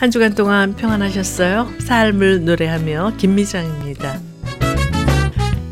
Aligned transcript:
한 0.00 0.10
주간 0.10 0.34
동안 0.34 0.74
평안하셨어요? 0.76 1.74
삶을 1.80 2.46
노래하며 2.46 3.16
김미장입니다. 3.18 4.18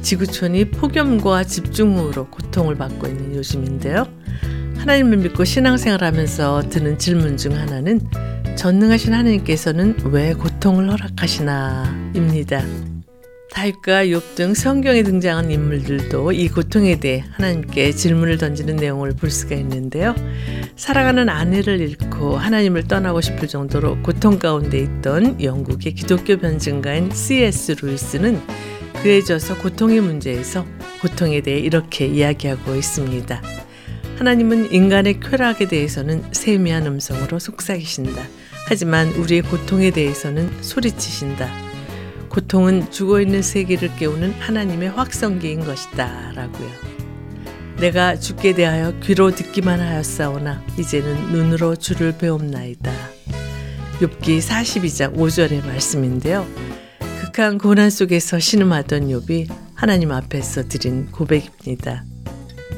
지구촌이 0.02 0.66
폭염과 0.72 1.44
집중호우로 1.44 2.26
고통을 2.26 2.75
받고 2.75 3.06
있는 3.06 3.34
요즘인데요. 3.36 4.06
하나님을 4.76 5.16
믿고 5.16 5.44
신앙생활 5.44 6.04
하면서 6.04 6.61
드는 6.68 6.98
질문 6.98 7.38
중 7.38 7.56
하나는 7.56 8.02
전능하신 8.54 9.14
하나님께서는 9.14 9.96
왜 10.11 10.34
고통을 10.34 10.92
허락하시나? 10.92 12.12
입니다. 12.14 12.62
다윗과 13.50 14.06
욥 14.06 14.34
등 14.34 14.54
성경에 14.54 15.02
등장한 15.02 15.50
인물들도 15.50 16.32
이 16.32 16.48
고통에 16.48 17.00
대해 17.00 17.25
하나님께 17.32 17.93
질문을 17.93 18.39
던지는 18.39 18.76
내용을 18.76 19.12
볼 19.12 19.30
수가 19.30 19.54
있는데요. 19.56 20.14
사랑하는 20.76 21.29
아내를 21.29 21.80
잃고 21.80 22.36
하나님을 22.36 22.86
떠나고 22.86 23.20
싶을 23.20 23.48
정도로 23.48 24.03
고통 24.03 24.39
가운데 24.39 24.79
있던 24.79 25.42
영국의 25.42 25.94
기독교 25.94 26.36
변증가인 26.36 27.11
C.S. 27.11 27.76
루이스는 27.82 28.40
그에 29.03 29.22
져서 29.22 29.58
고통의 29.58 30.00
문제에서 30.00 30.67
고통에 31.00 31.40
대해 31.40 31.58
이렇게 31.58 32.06
이야기하고 32.06 32.75
있습니다. 32.75 33.42
하나님은 34.19 34.72
인간의 34.72 35.20
쾌락에 35.20 35.69
대해서는 35.69 36.25
세미한 36.33 36.86
음성으로 36.86 37.39
속삭이신다. 37.39 38.22
하지만 38.67 39.08
우리의 39.08 39.42
고통에 39.42 39.91
대해서는 39.91 40.50
소리치신다. 40.61 41.67
고통은 42.38 42.92
죽어있는 42.92 43.42
세계를 43.42 43.97
깨우는 43.97 44.34
하나님의 44.34 44.91
확성기인 44.91 45.64
것이다. 45.64 46.33
라고요. 46.36 46.69
내가 47.80 48.14
죽게 48.14 48.55
대하여 48.55 48.92
귀로 49.00 49.33
듣기만 49.33 49.80
하였사오나 49.80 50.62
이제는 50.78 51.33
눈으로 51.33 51.75
주를 51.75 52.17
배움나이다. 52.17 52.92
욥기 53.98 54.39
42장 54.39 55.17
5절의 55.17 55.67
말씀인데요. 55.67 56.47
극한 57.20 57.58
고난 57.58 57.91
속에서 57.91 58.39
신음하던 58.39 59.08
욥이 59.08 59.52
하나님 59.75 60.12
앞에서 60.12 60.69
드린 60.69 61.11
고백입니다. 61.11 62.05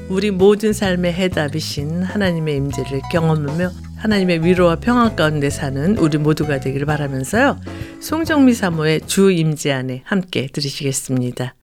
우리 0.09 0.31
모든 0.31 0.73
삶의 0.73 1.13
해답이신 1.13 2.03
하나님의 2.03 2.57
임재를 2.57 3.03
경험하며 3.13 3.71
하나님의 4.01 4.45
위로와 4.45 4.77
평안 4.77 5.15
가운데 5.15 5.51
사는 5.51 5.97
우리 5.99 6.19
모두가 6.19 6.59
되기를 6.59 6.87
바라면서요. 6.87 7.61
송정미 8.01 8.55
사모의 8.55 9.03
주 9.03 9.31
임재 9.31 9.71
안에 9.73 10.03
함께 10.05 10.49
들으시겠습니다. 10.51 11.55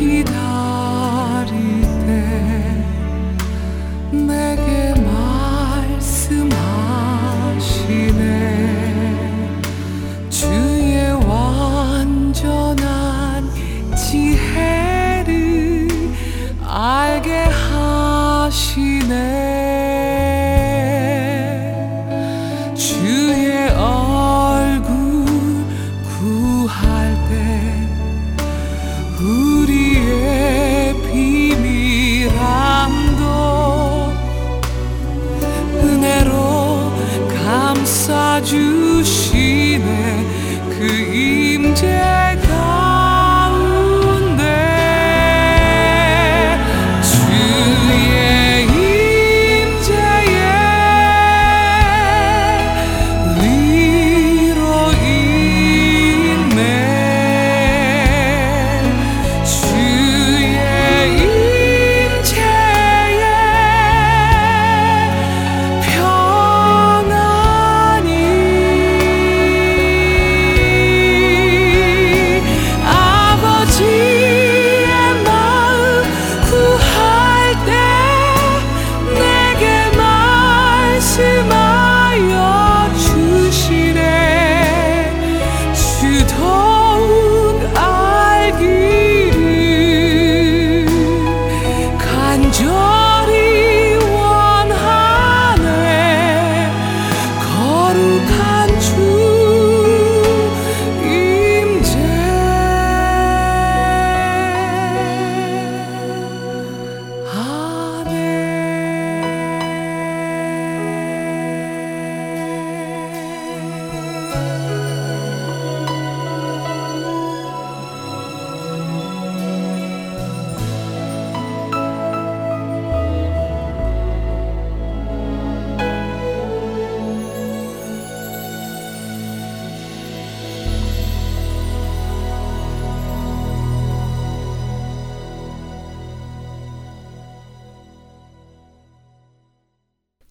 우리 0.00 0.24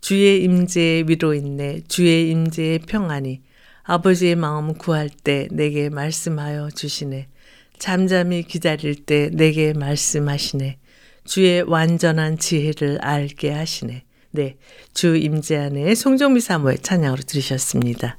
주의 0.09 0.43
임재에 0.43 1.03
위로 1.05 1.35
있네 1.35 1.81
주의 1.87 2.31
임재에 2.31 2.79
평안이 2.79 3.43
아버지의 3.83 4.35
마음 4.37 4.73
구할 4.73 5.07
때 5.07 5.47
내게 5.51 5.89
말씀하여 5.89 6.71
주시네 6.71 7.27
잠잠히 7.77 8.41
기다릴 8.41 9.05
때 9.05 9.29
내게 9.31 9.71
말씀하시네 9.73 10.79
주의 11.25 11.61
완전한 11.61 12.39
지혜를 12.39 12.97
알게 13.03 13.51
하시네 13.51 14.03
네, 14.31 14.57
주 14.95 15.15
임재 15.15 15.57
안에 15.57 15.93
송정미 15.93 16.39
사모의 16.39 16.79
찬양으로 16.79 17.21
들으셨습니다. 17.21 18.17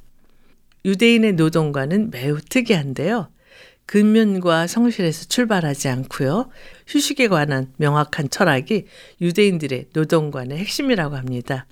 유대인의 0.84 1.32
노동과는 1.32 2.12
매우 2.12 2.40
특이한데요. 2.40 3.30
근면과 3.86 4.68
성실에서 4.68 5.24
출발하지 5.24 5.88
않고요. 5.88 6.50
휴식에 6.86 7.26
관한 7.26 7.72
명확한 7.78 8.30
철학이 8.30 8.84
유대인들의 9.20 9.86
노동관의 9.92 10.56
핵심이라고 10.58 11.16
합니다. 11.16 11.66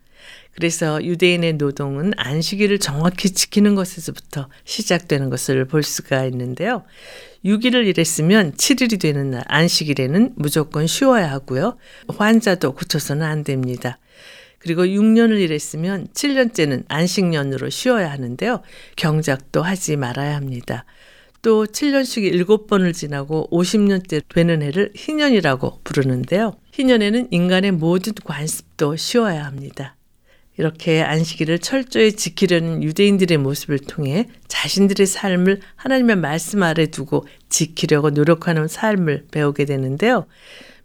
그래서 0.55 1.03
유대인의 1.05 1.55
노동은 1.55 2.13
안식일을 2.17 2.79
정확히 2.79 3.31
지키는 3.31 3.75
것에서부터 3.75 4.49
시작되는 4.65 5.31
것을 5.31 5.67
볼 5.67 5.83
수가 5.83 6.25
있는데요. 6.27 6.85
6일을 7.45 7.87
일했으면 7.87 8.53
7일이 8.55 9.01
되는 9.01 9.31
날 9.31 9.45
안식일에는 9.47 10.33
무조건 10.37 10.87
쉬어야 10.87 11.31
하고요. 11.31 11.77
환자도 12.09 12.73
고쳐서는 12.73 13.25
안 13.25 13.45
됩니다. 13.45 13.99
그리고 14.59 14.85
6년을 14.85 15.39
일했으면 15.41 16.09
7년째는 16.09 16.85
안식년으로 16.89 17.71
쉬어야 17.71 18.11
하는데요. 18.11 18.63
경작도 18.97 19.63
하지 19.63 19.97
말아야 19.97 20.35
합니다. 20.35 20.85
또 21.43 21.67
7년씩이 21.67 22.33
7번을 22.33 22.93
지나고 22.93 23.49
50년째 23.53 24.23
되는 24.29 24.61
해를 24.61 24.91
희년이라고 24.97 25.83
부르는데요. 25.85 26.57
희년에는 26.73 27.29
인간의 27.31 27.73
모든 27.73 28.13
관습도 28.25 28.97
쉬어야 28.97 29.45
합니다. 29.45 29.98
이렇게 30.59 31.03
안식일을 31.03 31.61
철저히 31.61 32.13
지키려는 32.13 32.83
유대인들의 32.83 33.39
모습을 33.39 33.79
통해 33.79 34.27
자신들의 34.49 35.07
삶을 35.07 35.61
하나님의 35.77 36.17
말씀 36.17 36.65
아래 36.65 36.87
두고 36.87 37.27
지키려고 37.49 38.11
노력하는 38.11 38.67
삶을 38.67 39.27
배우게 39.31 39.65
되는데요. 39.65 40.27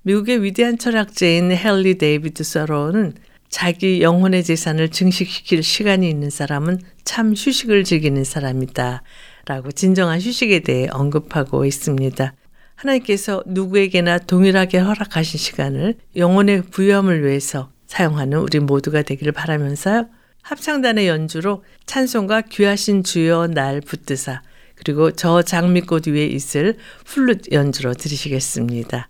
미국의 0.04 0.44
위대한 0.44 0.78
철학자인 0.78 1.52
헨리 1.52 1.98
데이비드 1.98 2.44
소로는 2.44 3.14
자기 3.50 4.02
영혼의 4.02 4.44
재산을 4.44 4.90
증식시킬 4.90 5.64
시간이 5.64 6.08
있는 6.08 6.30
사람은 6.30 6.80
참 7.04 7.34
휴식을 7.34 7.84
즐기는 7.84 8.24
사람이다. 8.24 9.02
라고 9.46 9.72
진정한 9.72 10.22
휴식에 10.22 10.60
대해 10.60 10.88
언급하고 10.92 11.66
있습니다. 11.66 12.34
하나님께서 12.76 13.44
누구에게나 13.46 14.20
동일하게 14.20 14.80
허락하신 14.80 15.40
시간을 15.40 15.96
영혼의 16.16 16.64
부요함을 16.64 17.26
위해서 17.26 17.73
사용하는 17.94 18.40
우리 18.40 18.60
모두가 18.60 19.04
되기를 19.04 19.34
바라면서요. 19.34 20.08
합창단의 20.42 21.08
연주로 21.08 21.64
찬송과 21.86 22.42
귀하신 22.42 23.04
주여 23.04 23.48
날 23.48 23.82
붙드사 23.82 24.42
그리고 24.74 25.12
저 25.12 25.44
장미꽃 25.44 26.08
위에 26.08 26.26
있을 26.26 26.78
플룻 27.06 27.52
연주로 27.52 27.94
들으시겠습니다. 27.94 29.10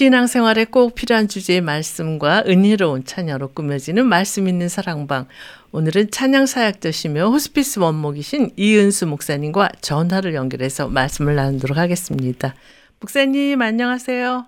신앙생활에 0.00 0.64
꼭 0.64 0.94
필요한 0.94 1.28
주제의 1.28 1.60
말씀과 1.60 2.44
은혜로운 2.46 3.04
찬양으로 3.04 3.48
꾸며지는 3.48 4.06
말씀 4.06 4.48
있는 4.48 4.70
사랑방. 4.70 5.26
오늘은 5.72 6.10
찬양 6.10 6.46
사역자시며 6.46 7.28
호스피스 7.28 7.80
원목이신 7.80 8.52
이은수 8.56 9.08
목사님과 9.08 9.68
전화를 9.82 10.32
연결해서 10.32 10.88
말씀을 10.88 11.34
나누도록 11.34 11.76
하겠습니다. 11.76 12.54
목사님 13.00 13.60
안녕하세요. 13.60 14.46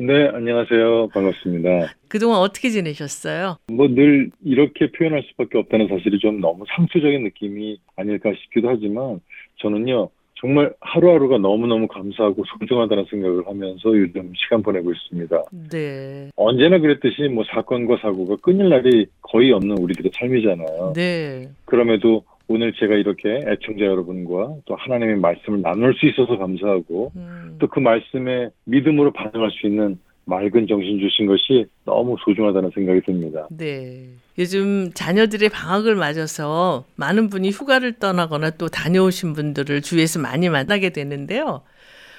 네, 0.00 0.28
안녕하세요. 0.32 1.08
반갑습니다. 1.12 1.92
그동안 2.08 2.38
어떻게 2.38 2.70
지내셨어요? 2.70 3.58
뭐 3.70 3.88
늘 3.88 4.30
이렇게 4.42 4.90
표현할 4.90 5.22
수밖에 5.28 5.58
없다는 5.58 5.88
사실이 5.88 6.18
좀 6.20 6.40
너무 6.40 6.64
상투적인 6.74 7.24
느낌이 7.24 7.78
아닐까 7.96 8.32
싶기도 8.42 8.70
하지만 8.70 9.20
저는요. 9.60 10.08
정말 10.44 10.70
하루하루가 10.82 11.38
너무너무 11.38 11.88
감사하고 11.88 12.44
소중하다는 12.44 13.06
생각을 13.08 13.46
하면서 13.46 13.88
요즘 13.96 14.30
시간 14.36 14.62
보내고 14.62 14.92
있습니다. 14.92 15.42
네. 15.70 16.30
언제나 16.36 16.78
그랬듯이 16.78 17.28
뭐 17.28 17.44
사건과 17.44 17.96
사고가 18.02 18.36
끊일 18.42 18.68
날이 18.68 19.06
거의 19.22 19.52
없는 19.52 19.78
우리들의 19.78 20.10
삶이잖아요. 20.14 20.92
네. 20.94 21.48
그럼에도 21.64 22.24
오늘 22.46 22.74
제가 22.74 22.94
이렇게 22.94 23.40
애청자 23.46 23.86
여러분과 23.86 24.56
또 24.66 24.74
하나님의 24.74 25.16
말씀을 25.16 25.62
나눌 25.62 25.94
수 25.94 26.04
있어서 26.08 26.36
감사하고 26.36 27.12
음. 27.16 27.56
또그 27.58 27.80
말씀에 27.80 28.50
믿음으로 28.66 29.12
반응할 29.12 29.50
수 29.50 29.66
있는 29.66 29.98
맑은 30.26 30.66
정신 30.66 30.98
주신 30.98 31.26
것이 31.26 31.66
너무 31.84 32.16
소중하다는 32.24 32.70
생각이 32.74 33.00
듭니다. 33.02 33.46
네. 33.50 34.08
요즘 34.38 34.90
자녀들의 34.94 35.48
방학을 35.50 35.94
맞아서 35.94 36.84
많은 36.96 37.28
분이 37.28 37.50
휴가를 37.50 37.94
떠나거나 37.94 38.50
또 38.50 38.68
다녀오신 38.68 39.34
분들을 39.34 39.82
주위에서 39.82 40.18
많이 40.20 40.48
만나게 40.48 40.90
되는데요. 40.90 41.62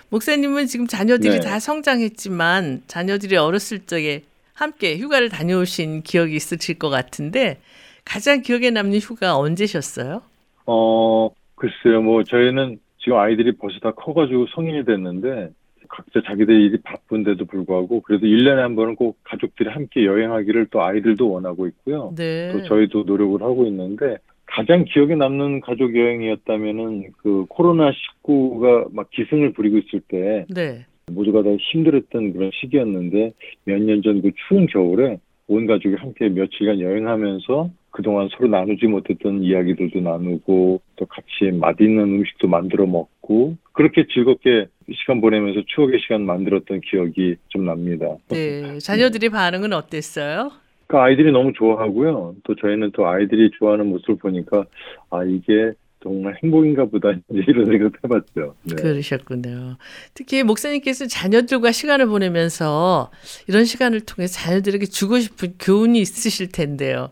목사님은 0.09 0.67
지금 0.67 0.87
자녀들이 0.87 1.35
네. 1.35 1.39
다 1.39 1.59
성장했지만 1.59 2.83
자녀들이 2.87 3.37
어렸을 3.37 3.79
적에 3.79 4.23
함께 4.53 4.97
휴가를 4.97 5.29
다녀오신 5.29 6.03
기억이 6.03 6.35
있으실 6.35 6.79
것 6.79 6.89
같은데 6.89 7.59
가장 8.05 8.41
기억에 8.41 8.69
남는 8.69 8.99
휴가 8.99 9.35
언제셨어요? 9.37 10.21
어, 10.67 11.29
글쎄요. 11.55 12.01
뭐 12.01 12.23
저희는 12.23 12.79
지금 12.99 13.17
아이들이 13.17 13.51
벌써 13.57 13.79
다 13.79 13.91
커가지고 13.91 14.47
성인이 14.55 14.85
됐는데 14.85 15.49
각자 15.89 16.21
자기들 16.25 16.53
일이 16.59 16.77
바쁜데도 16.83 17.45
불구하고 17.45 18.01
그래도 18.01 18.25
1년에 18.27 18.57
한 18.57 18.75
번은 18.75 18.95
꼭 18.95 19.17
가족들이 19.23 19.69
함께 19.69 20.05
여행하기를 20.05 20.67
또 20.71 20.83
아이들도 20.83 21.29
원하고 21.29 21.67
있고요. 21.67 22.13
네. 22.15 22.51
또 22.51 22.63
저희도 22.63 23.03
노력을 23.03 23.41
하고 23.41 23.65
있는데 23.67 24.17
가장 24.45 24.85
기억에 24.85 25.15
남는 25.15 25.61
가족 25.61 25.95
여행이었다면은 25.97 27.11
그 27.17 27.45
코로나 27.49 27.91
19가 28.23 28.93
막 28.93 29.09
기승을 29.11 29.53
부리고 29.53 29.77
있을 29.79 30.01
때 30.07 30.45
네. 30.49 30.85
모두가 31.07 31.43
다 31.43 31.49
힘들었던 31.59 32.33
그런 32.33 32.51
시기였는데 32.53 33.33
몇 33.65 33.79
년 33.79 34.01
전 34.01 34.21
그 34.21 34.31
추운 34.47 34.65
겨울에 34.67 35.19
온 35.47 35.67
가족이 35.67 35.95
함께 35.95 36.29
며칠간 36.29 36.79
여행하면서 36.79 37.69
그동안 37.91 38.27
서로 38.31 38.49
나누지 38.49 38.87
못했던 38.87 39.43
이야기들도 39.43 40.01
나누고 40.01 40.81
또 40.95 41.05
같이 41.05 41.51
맛있는 41.53 42.03
음식도 42.03 42.47
만들어 42.47 42.85
먹고 42.85 43.55
그렇게 43.71 44.05
즐겁게 44.07 44.67
시간 44.93 45.21
보내면서 45.21 45.61
추억의 45.67 45.99
시간 46.01 46.25
만들었던 46.25 46.81
기억이 46.81 47.35
좀 47.49 47.65
납니다. 47.65 48.07
네, 48.29 48.79
자녀들이 48.79 49.29
반응은 49.29 49.71
어땠어요? 49.71 50.51
그 50.87 50.97
아이들이 50.97 51.31
너무 51.31 51.53
좋아하고요. 51.53 52.35
또 52.43 52.55
저희는 52.55 52.91
또 52.93 53.07
아이들이 53.07 53.49
좋아하는 53.57 53.87
모습을 53.87 54.17
보니까 54.17 54.65
아 55.09 55.23
이게 55.23 55.71
정말 56.05 56.37
행복인가 56.43 56.85
보다 56.85 57.11
이런 57.29 57.65
생각 57.65 57.91
해봤죠. 58.03 58.55
네. 58.63 58.75
그러셨군요. 58.75 59.77
특히 60.13 60.43
목사님께서 60.43 61.07
자녀들과 61.07 61.71
시간을 61.71 62.05
보내면서 62.05 63.09
이런 63.47 63.65
시간을 63.65 64.01
통해 64.01 64.27
자녀들에게 64.27 64.85
주고 64.85 65.17
싶은 65.17 65.55
교훈이 65.59 65.99
있으실 65.99 66.51
텐데요. 66.51 67.09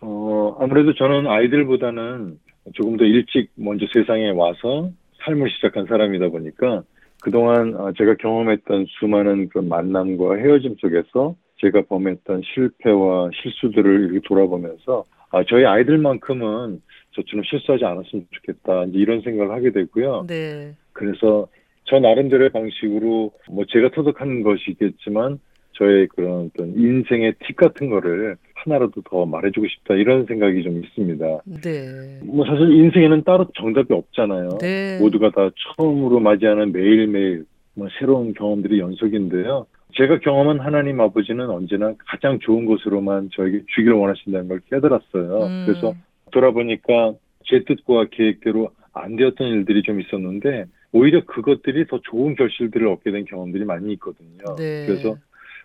어 0.00 0.56
아무래도 0.58 0.92
저는 0.94 1.28
아이들보다는 1.28 2.40
조금 2.74 2.96
더 2.96 3.04
일찍 3.04 3.50
먼저 3.54 3.86
세상에 3.94 4.30
와서 4.30 4.90
삶을 5.24 5.48
시작한 5.50 5.86
사람이다 5.86 6.30
보니까 6.30 6.82
그동안 7.22 7.76
아, 7.78 7.92
제가 7.96 8.16
경험했던 8.16 8.86
수많은 8.98 9.50
그 9.50 9.60
만남과 9.60 10.34
헤어짐 10.34 10.74
속에서 10.80 11.36
제가 11.58 11.82
범했던 11.82 12.42
실패와 12.52 13.30
실수들을 13.40 14.00
이렇게 14.00 14.20
돌아보면서 14.26 15.04
아, 15.30 15.44
저희 15.48 15.64
아이들만큼은 15.64 16.82
저처럼 17.12 17.44
실수하지 17.44 17.84
않았으면 17.84 18.26
좋겠다 18.30 18.84
이런 18.92 19.20
생각을 19.22 19.52
하게 19.52 19.70
되고요. 19.70 20.26
네. 20.28 20.74
그래서 20.92 21.48
저 21.84 21.98
나름대로의 21.98 22.50
방식으로 22.50 23.32
뭐 23.50 23.64
제가 23.68 23.90
터득한 23.90 24.42
것이겠지만 24.42 25.38
저의 25.72 26.06
그런 26.08 26.50
어떤 26.54 26.68
인생의 26.76 27.34
팁 27.46 27.56
같은 27.56 27.90
거를 27.90 28.36
하나라도 28.54 29.02
더 29.02 29.26
말해주고 29.26 29.66
싶다 29.66 29.94
이런 29.94 30.26
생각이 30.26 30.62
좀 30.62 30.82
있습니다. 30.82 31.26
네. 31.62 32.20
뭐 32.24 32.44
사실 32.46 32.70
인생에는 32.72 33.24
따로 33.24 33.46
정답이 33.58 33.92
없잖아요. 33.92 34.58
네. 34.60 34.98
모두가 35.00 35.30
다 35.30 35.50
처음으로 35.76 36.20
맞이하는 36.20 36.72
매일매일 36.72 37.44
뭐 37.74 37.88
새로운 37.98 38.34
경험들이 38.34 38.78
연속인데요. 38.78 39.66
제가 39.94 40.20
경험한 40.20 40.60
하나님 40.60 41.00
아버지는 41.00 41.50
언제나 41.50 41.94
가장 42.06 42.38
좋은 42.38 42.66
것으로만 42.66 43.30
저에게 43.34 43.62
주기를 43.74 43.94
원하신다는 43.94 44.48
걸 44.48 44.60
깨달았어요. 44.70 45.46
음. 45.46 45.64
그래서 45.66 45.94
돌아보니까 46.32 47.14
제 47.44 47.62
뜻과 47.64 48.06
계획대로 48.10 48.70
안 48.92 49.16
되었던 49.16 49.46
일들이 49.46 49.82
좀 49.82 50.00
있었는데 50.00 50.66
오히려 50.92 51.24
그것들이 51.24 51.86
더 51.86 52.00
좋은 52.02 52.34
결실들을 52.34 52.86
얻게 52.86 53.10
된 53.10 53.24
경험들이 53.24 53.64
많이 53.64 53.92
있거든요. 53.94 54.56
네. 54.56 54.86
그래서 54.86 55.16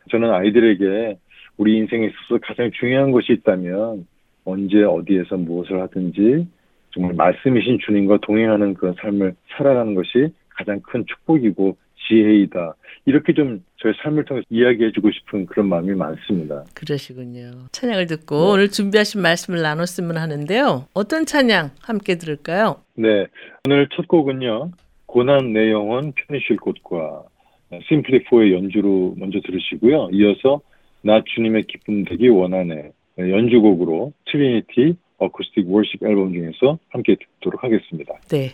저는 0.09 0.31
아이들에게 0.31 1.17
우리 1.57 1.77
인생에 1.77 2.05
있어서 2.05 2.39
가장 2.41 2.71
중요한 2.71 3.11
것이 3.11 3.33
있다면 3.33 4.05
언제 4.45 4.83
어디에서 4.83 5.37
무엇을 5.37 5.81
하든지 5.81 6.47
정말 6.91 7.13
말씀이신 7.15 7.79
주님과 7.85 8.19
동행하는 8.21 8.73
그런 8.75 8.95
삶을 9.01 9.35
살아가는 9.57 9.93
것이 9.93 10.29
가장 10.49 10.79
큰 10.81 11.05
축복이고 11.05 11.77
지혜이다. 12.07 12.75
이렇게 13.05 13.33
좀 13.33 13.63
저의 13.77 13.93
삶을 14.03 14.25
통해서 14.25 14.45
이야기해주고 14.49 15.11
싶은 15.11 15.45
그런 15.45 15.69
마음이 15.69 15.93
많습니다. 15.93 16.65
그러시군요. 16.73 17.51
찬양을 17.71 18.07
듣고 18.07 18.35
네. 18.35 18.51
오늘 18.51 18.69
준비하신 18.69 19.21
말씀을 19.21 19.61
나눴으면 19.61 20.17
하는데요. 20.17 20.87
어떤 20.93 21.25
찬양 21.25 21.71
함께 21.81 22.15
들을까요? 22.17 22.81
네. 22.95 23.27
오늘 23.65 23.87
첫 23.95 24.07
곡은요. 24.07 24.71
곤한 25.05 25.53
내 25.53 25.71
영혼 25.71 26.11
편히 26.13 26.41
쉴 26.45 26.57
곳과 26.57 27.23
Simply4의 27.71 28.53
연주로 28.53 29.15
먼저 29.17 29.39
들으시고요. 29.41 30.09
이어서 30.11 30.61
나 31.01 31.21
주님의 31.35 31.63
기쁨 31.63 32.03
되기 32.05 32.27
원하네 32.27 32.91
연주곡으로 33.19 34.13
Trinity 34.25 34.97
Acoustic 35.17 35.69
Worship 35.69 36.03
앨범 36.03 36.33
중에서 36.33 36.77
함께 36.89 37.15
듣도록 37.15 37.63
하겠습니다. 37.63 38.13
네. 38.29 38.51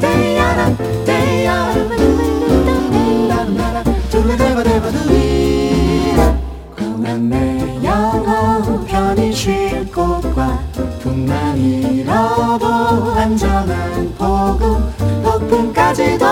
내 0.00 0.36
영혼 7.84 8.84
편히 8.86 9.32
쉴 9.32 9.86
곳과 9.92 10.58
잃어도 11.56 12.66
안전한 13.14 14.12
복음 14.18 14.92
덕분까지도 15.22 16.26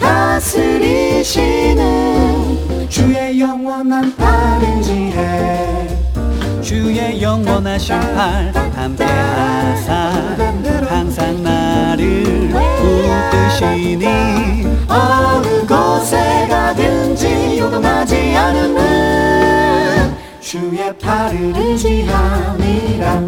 다스리시는 0.00 1.78
주의 2.88 3.40
영원한 3.40 4.14
팔을 4.16 4.82
지혜 4.82 5.88
주의 6.62 7.20
영원하신 7.22 8.00
팔 8.14 8.50
함께 8.74 9.04
하사 9.04 10.12
항상 10.88 11.42
나를 11.42 12.47
붙드시니 13.58 14.06
어느 14.88 15.66
곳에 15.66 16.46
가든지 16.48 17.58
요동하지 17.58 18.36
않으는 18.36 20.16
주의 20.40 20.96
팔을 20.98 21.52
의지함이라 21.56 23.18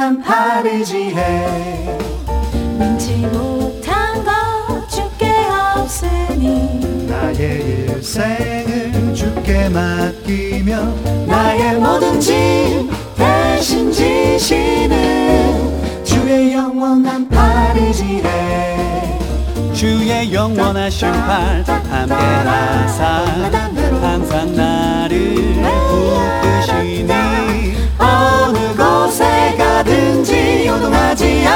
영원한 0.00 0.22
파리지해 0.22 1.98
능치 2.78 3.18
못한 3.26 4.24
것 4.24 4.88
주께 4.88 5.30
없으니. 5.76 7.06
나의 7.06 7.86
일생을 7.86 9.14
주께 9.14 9.68
맡기며 9.68 10.86
나의 11.26 11.78
모든 11.78 12.18
짐 12.18 12.88
대신 13.14 13.92
지시는 13.92 16.02
주의 16.02 16.54
영원한 16.54 17.28
파리지해 17.28 19.18
주의 19.74 20.32
영원하신 20.32 21.12
팔 21.12 21.62
함께 21.90 22.14
하사. 22.14 23.24
항상 24.00 24.56
나를 24.56 25.49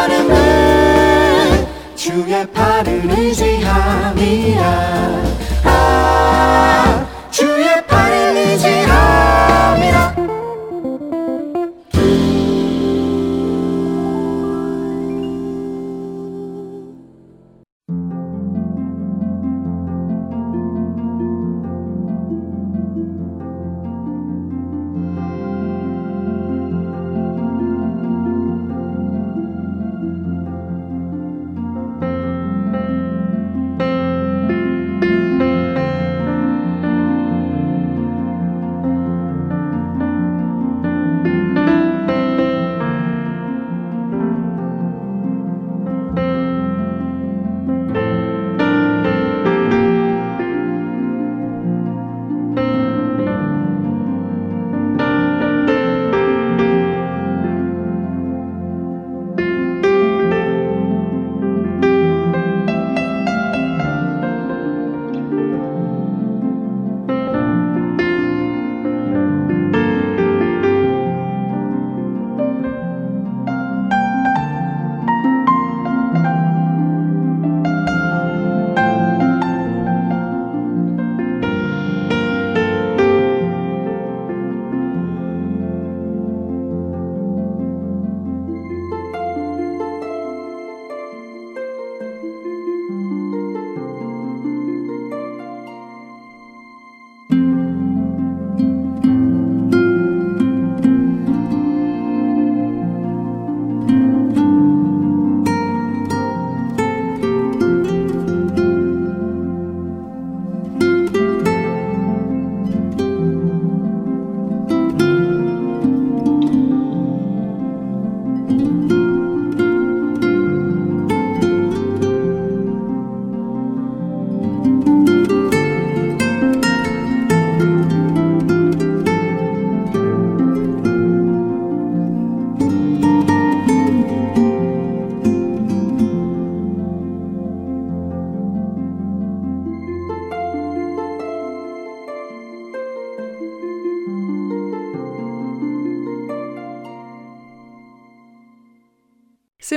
않음을 0.05 1.67
주의 1.95 2.47
팔을 2.53 3.11
의지함이라 3.11 4.84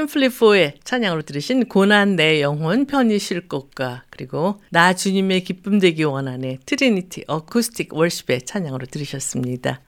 Simply4의 0.07 0.83
찬양으로 0.83 1.21
들으신 1.23 1.67
곤한 1.67 2.15
내 2.15 2.41
영혼 2.41 2.85
편히 2.85 3.19
쉴 3.19 3.47
곳과 3.47 4.03
그리고 4.09 4.61
나 4.71 4.93
주님의 4.93 5.43
기쁨 5.43 5.79
되기 5.79 6.03
원하네 6.03 6.59
Trinity 6.65 7.25
Acoustic 7.27 7.93
Worship의 7.93 8.45
찬양으로 8.45 8.87
들으셨습니다. 8.87 9.81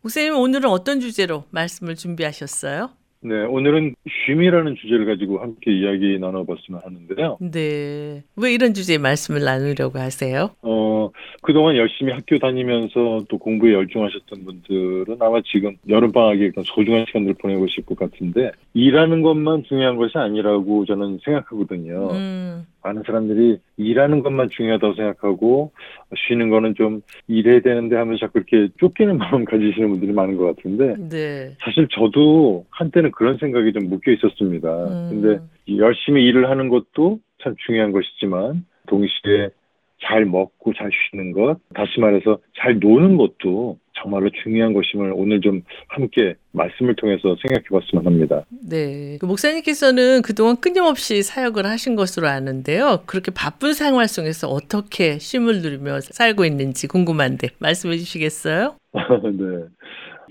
목사님 0.00 0.36
오늘은 0.36 0.70
어떤 0.70 1.00
주제로 1.00 1.44
말씀을 1.50 1.96
준비하셨어요? 1.96 2.90
네, 3.20 3.34
오늘은 3.44 3.96
쉼이라는 4.26 4.76
주제를 4.76 5.04
가지고 5.06 5.38
함께 5.40 5.72
이야기 5.72 6.18
나눠봤으면 6.20 6.80
하는데요. 6.84 7.38
네. 7.40 8.22
왜 8.36 8.52
이런 8.52 8.74
주제의 8.74 8.98
말씀을 8.98 9.42
나누려고 9.42 9.98
하세요? 9.98 10.50
어, 10.62 11.10
그동안 11.42 11.76
열심히 11.76 12.12
학교 12.12 12.38
다니면서 12.38 13.24
또 13.28 13.38
공부에 13.38 13.72
열중하셨던 13.72 14.44
분들은 14.44 15.16
아마 15.18 15.40
지금 15.44 15.76
여름방학에 15.88 16.52
소중한 16.64 17.06
시간들을 17.06 17.34
보내고 17.40 17.66
싶을 17.66 17.96
것 17.96 17.98
같은데, 17.98 18.52
일하는 18.74 19.22
것만 19.22 19.64
중요한 19.64 19.96
것이 19.96 20.16
아니라고 20.16 20.84
저는 20.84 21.18
생각하거든요. 21.24 22.10
음, 22.12 22.66
많은 22.84 23.02
사람들이 23.04 23.58
일하는 23.78 24.22
것만 24.22 24.48
중요하다고 24.50 24.94
생각하고, 24.94 25.72
쉬는 26.16 26.50
거는 26.50 26.74
좀 26.74 27.00
일해야 27.28 27.60
되는데 27.60 27.96
하면서 27.96 28.20
자꾸 28.26 28.40
이렇게 28.40 28.72
쫓기는 28.78 29.16
마음 29.18 29.44
가지시는 29.44 29.88
분들이 29.88 30.12
많은 30.12 30.36
것 30.36 30.56
같은데, 30.56 30.96
네. 31.08 31.56
사실 31.60 31.88
저도 31.90 32.66
한때는 32.70 33.12
그런 33.12 33.38
생각이 33.38 33.72
좀 33.72 33.88
묶여 33.88 34.12
있었습니다. 34.12 34.68
음. 34.68 35.08
근데 35.10 35.42
열심히 35.78 36.24
일을 36.26 36.50
하는 36.50 36.68
것도 36.68 37.20
참 37.42 37.54
중요한 37.66 37.92
것이지만 37.92 38.66
동시에 38.86 39.50
잘 40.00 40.24
먹고 40.24 40.72
잘 40.74 40.90
쉬는 41.10 41.32
것, 41.32 41.58
다시 41.74 42.00
말해서 42.00 42.38
잘 42.56 42.78
노는 42.78 43.16
것도 43.16 43.78
정말로 44.02 44.30
중요한 44.42 44.72
것임을 44.72 45.12
오늘 45.14 45.40
좀 45.40 45.62
함께 45.88 46.34
말씀을 46.52 46.94
통해서 46.96 47.36
생각해 47.42 47.64
봤으면 47.70 48.06
합니다. 48.06 48.44
네. 48.68 49.18
그 49.20 49.26
목사님께서는 49.26 50.22
그동안 50.22 50.56
끊임없이 50.56 51.22
사역을 51.22 51.66
하신 51.66 51.96
것으로 51.96 52.28
아는데요. 52.28 53.02
그렇게 53.06 53.30
바쁜 53.34 53.72
생활 53.72 54.08
속에서 54.08 54.48
어떻게 54.48 55.18
쉼을 55.18 55.62
누리며 55.62 56.00
살고 56.00 56.44
있는지 56.44 56.86
궁금한데 56.88 57.48
말씀해 57.58 57.96
주시겠어요? 57.96 58.76
네. 58.92 59.64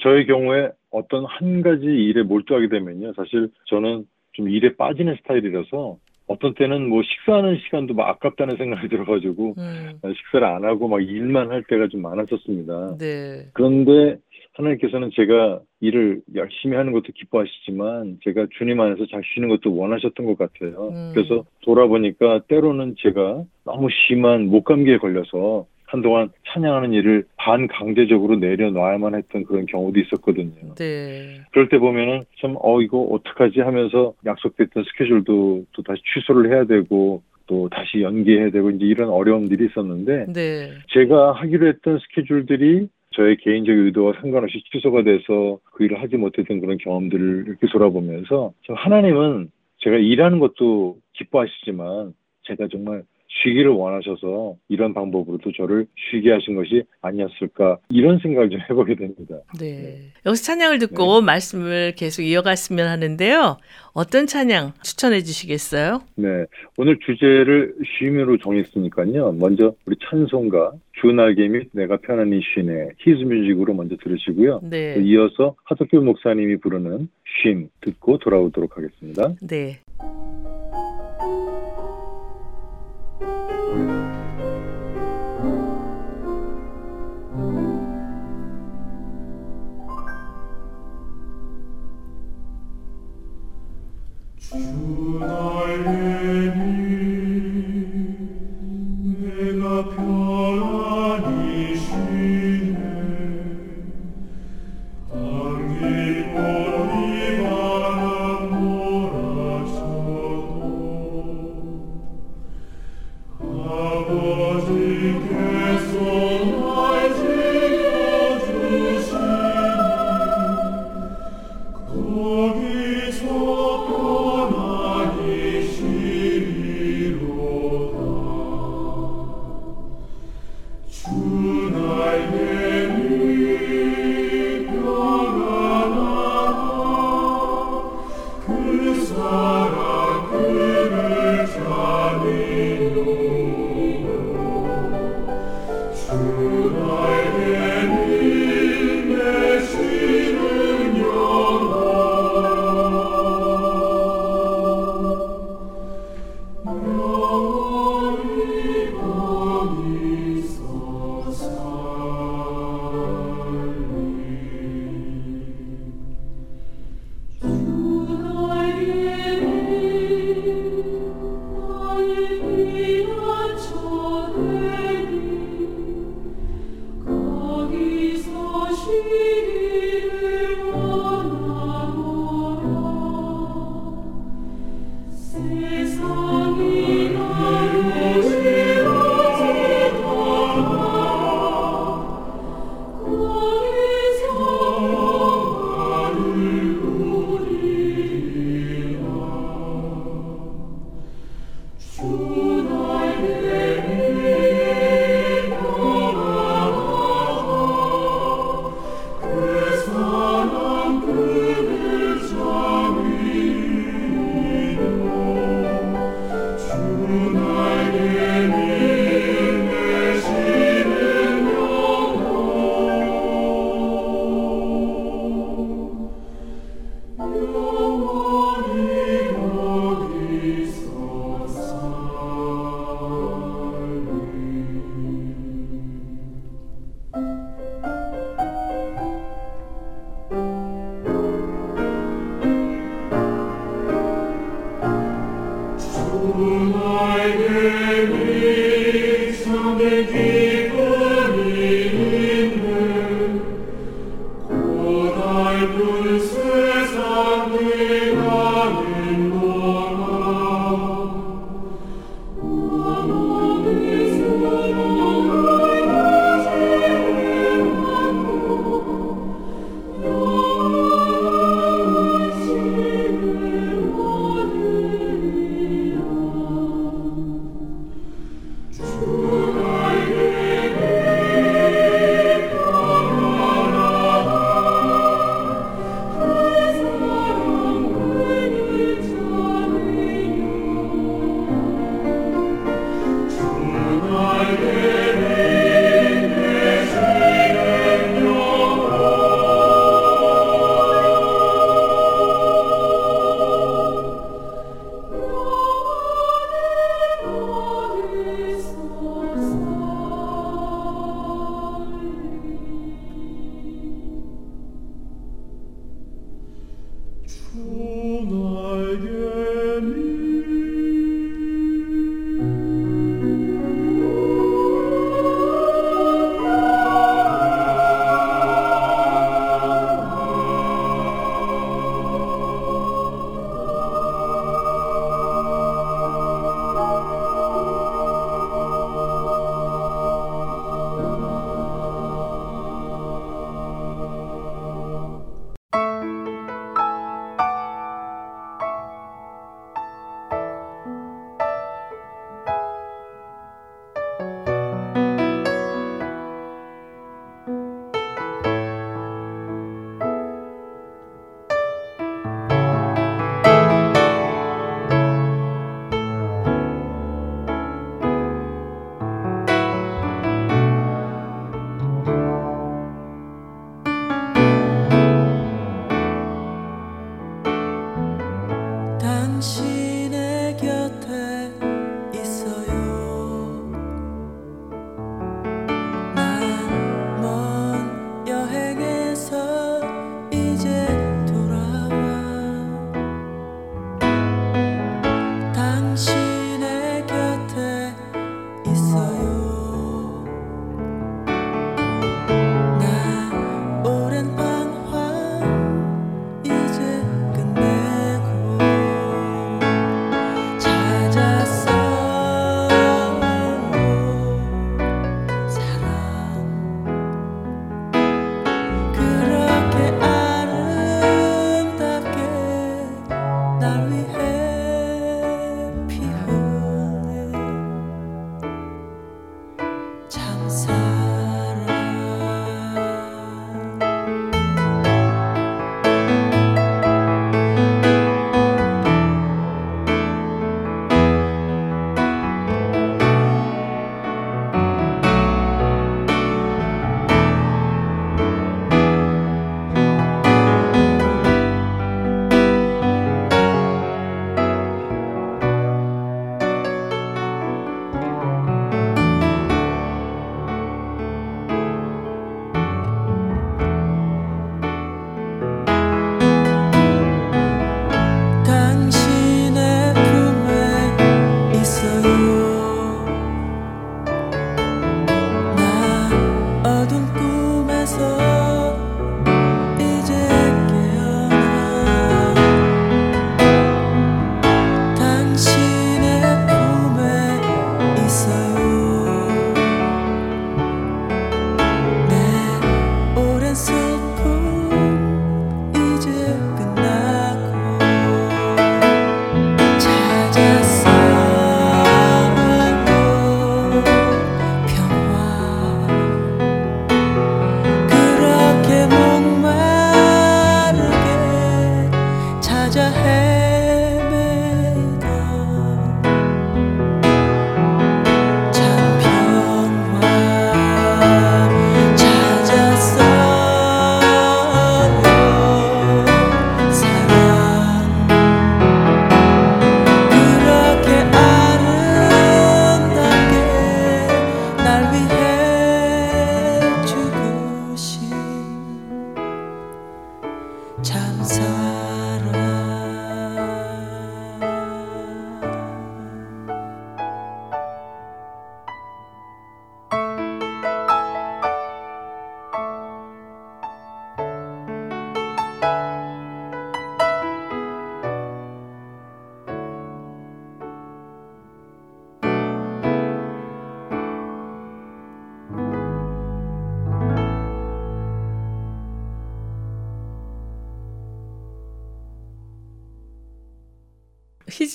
저의 0.01 0.27
경우에 0.27 0.69
어떤 0.91 1.25
한 1.25 1.61
가지 1.61 1.85
일에 1.85 2.23
몰두하게 2.23 2.69
되면요. 2.69 3.13
사실 3.15 3.49
저는 3.65 4.05
좀 4.33 4.49
일에 4.49 4.75
빠지는 4.75 5.15
스타일이라서 5.21 5.97
어떤 6.27 6.53
때는 6.53 6.89
뭐 6.89 7.01
식사하는 7.03 7.57
시간도 7.65 7.93
막 7.93 8.09
아깝다는 8.09 8.57
생각이 8.57 8.89
들어가지고 8.89 9.55
음, 9.57 9.99
식사를 10.03 10.45
안 10.45 10.65
하고 10.65 10.87
막 10.87 11.01
일만 11.01 11.51
할 11.51 11.63
때가 11.63 11.87
좀 11.87 12.01
많았었습니다. 12.01 12.97
네. 12.99 13.45
그런데 13.53 14.17
하나님께서는 14.53 15.11
제가 15.13 15.61
일을 15.79 16.21
열심히 16.35 16.75
하는 16.75 16.91
것도 16.91 17.13
기뻐하시지만 17.13 18.19
제가 18.23 18.47
주님 18.57 18.81
안에서 18.81 19.05
잘 19.05 19.21
쉬는 19.33 19.49
것도 19.49 19.75
원하셨던 19.75 20.25
것 20.25 20.37
같아요. 20.37 20.89
음. 20.89 21.11
그래서 21.13 21.45
돌아보니까 21.61 22.41
때로는 22.47 22.95
제가 22.97 23.43
너무 23.63 23.87
심한 24.07 24.47
목감기에 24.47 24.97
걸려서 24.97 25.65
한동안 25.87 26.29
찬양하는 26.47 26.93
일을 26.93 27.25
반강제적으로 27.37 28.35
내려놔야만 28.35 29.15
했던 29.15 29.43
그런 29.45 29.65
경우도 29.65 29.99
있었거든요. 30.01 30.75
네. 30.75 31.41
그럴 31.51 31.69
때 31.69 31.79
보면은 31.79 32.23
좀, 32.35 32.55
어, 32.61 32.81
이거 32.81 32.99
어떡하지 32.99 33.61
하면서 33.61 34.13
약속됐던 34.25 34.83
스케줄도 34.83 35.65
또 35.71 35.81
다시 35.83 36.01
취소를 36.13 36.51
해야 36.51 36.65
되고 36.65 37.23
또 37.47 37.69
다시 37.69 38.01
연기해야 38.01 38.51
되고 38.51 38.69
이제 38.69 38.85
이런 38.85 39.09
어려움들이 39.09 39.65
있었는데 39.65 40.25
네. 40.33 40.71
제가 40.89 41.31
하기로 41.31 41.67
했던 41.67 41.99
스케줄들이 41.99 42.89
저의 43.11 43.37
개인적 43.37 43.75
의도와 43.75 44.13
상관없이 44.19 44.61
취소가 44.71 45.03
돼서 45.03 45.57
그 45.71 45.85
일을 45.85 46.01
하지 46.01 46.17
못했던 46.17 46.59
그런 46.59 46.77
경험들을 46.77 47.45
이렇게 47.47 47.65
돌아보면서 47.71 48.53
참 48.67 48.75
하나님은 48.75 49.49
제가 49.79 49.95
일하는 49.95 50.39
것도 50.39 50.97
기뻐하시지만 51.13 52.13
제가 52.43 52.67
정말 52.69 53.03
쉬기를 53.29 53.71
원하셔서 53.71 54.55
이런 54.69 54.93
방법으로도 54.93 55.51
저를 55.53 55.85
쉬게 55.95 56.31
하신 56.31 56.55
것이 56.55 56.83
아니었을까 57.01 57.77
이런 57.89 58.19
생각을 58.19 58.49
좀 58.49 58.59
해보게 58.61 58.95
됩니다. 58.95 59.35
네. 59.59 60.11
여기서 60.25 60.43
찬양을 60.43 60.79
듣고 60.79 61.21
말씀을 61.21 61.93
계속 61.95 62.23
이어갔으면 62.23 62.87
하는데요. 62.87 63.57
어떤 63.93 64.27
찬양 64.27 64.73
추천해 64.83 65.21
주시겠어요? 65.21 66.01
네, 66.15 66.45
오늘 66.77 66.97
주제를 66.99 67.73
쉼으로 67.97 68.37
정했으니까요. 68.37 69.33
먼저 69.33 69.73
우리 69.85 69.95
찬송가 70.09 70.73
주 71.01 71.07
날개 71.07 71.47
및 71.47 71.69
내가 71.73 71.97
편안히 71.97 72.41
쉬네 72.41 72.89
히즈 72.99 73.23
뮤직으로 73.23 73.73
먼저 73.73 73.95
들으시고요. 73.97 74.61
네. 74.63 74.95
또 74.95 75.01
이어서 75.01 75.55
하석규 75.65 75.97
목사님이 76.01 76.57
부르는 76.57 77.09
쉼 77.41 77.67
듣고 77.81 78.17
돌아오도록 78.17 78.77
하겠습니다. 78.77 79.33
네. 79.41 79.79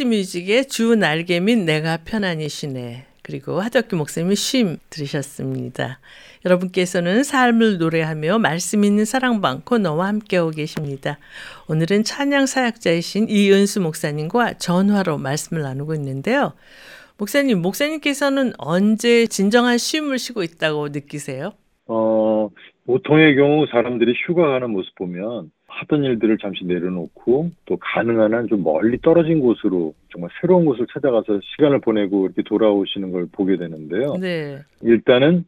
히즈뮤직의 0.02 0.66
주 0.66 0.96
날개민 0.96 1.64
내가 1.64 1.98
편안히 2.04 2.48
쉬네. 2.48 3.04
그리고 3.22 3.60
하덕규 3.60 3.94
목사님의 3.94 4.34
쉼 4.34 4.78
들으셨습니다. 4.90 6.00
여러분께서는 6.44 7.22
삶을 7.22 7.78
노래하며 7.78 8.40
말씀 8.40 8.82
있는 8.82 9.04
사랑방 9.04 9.62
코너와 9.64 10.08
함께하고 10.08 10.50
계십니다. 10.50 11.18
오늘은 11.68 12.02
찬양 12.02 12.46
사역자이신 12.46 13.28
이은수 13.28 13.80
목사님과 13.80 14.54
전화로 14.54 15.18
말씀을 15.18 15.62
나누고 15.62 15.94
있는데요. 15.94 16.54
목사님, 17.18 17.62
목사님께서는 17.62 18.54
언제 18.58 19.26
진정한 19.26 19.78
쉼을 19.78 20.18
쉬고 20.18 20.42
있다고 20.42 20.88
느끼세요? 20.88 21.52
어, 21.86 22.48
보통의 22.86 23.36
경우 23.36 23.66
사람들이 23.70 24.14
휴가 24.26 24.48
가는 24.48 24.68
모습 24.70 24.96
보면 24.96 25.52
하던 25.72 26.04
일들을 26.04 26.38
잠시 26.38 26.64
내려놓고 26.64 27.50
또 27.64 27.76
가능한 27.78 28.34
한 28.34 28.46
좀 28.48 28.62
멀리 28.62 28.98
떨어진 29.00 29.40
곳으로 29.40 29.94
정말 30.10 30.30
새로운 30.40 30.64
곳을 30.64 30.86
찾아가서 30.92 31.40
시간을 31.42 31.80
보내고 31.80 32.26
이렇게 32.26 32.42
돌아오시는 32.42 33.12
걸 33.12 33.26
보게 33.32 33.56
되는데요. 33.56 34.16
네. 34.20 34.58
일단은 34.82 35.44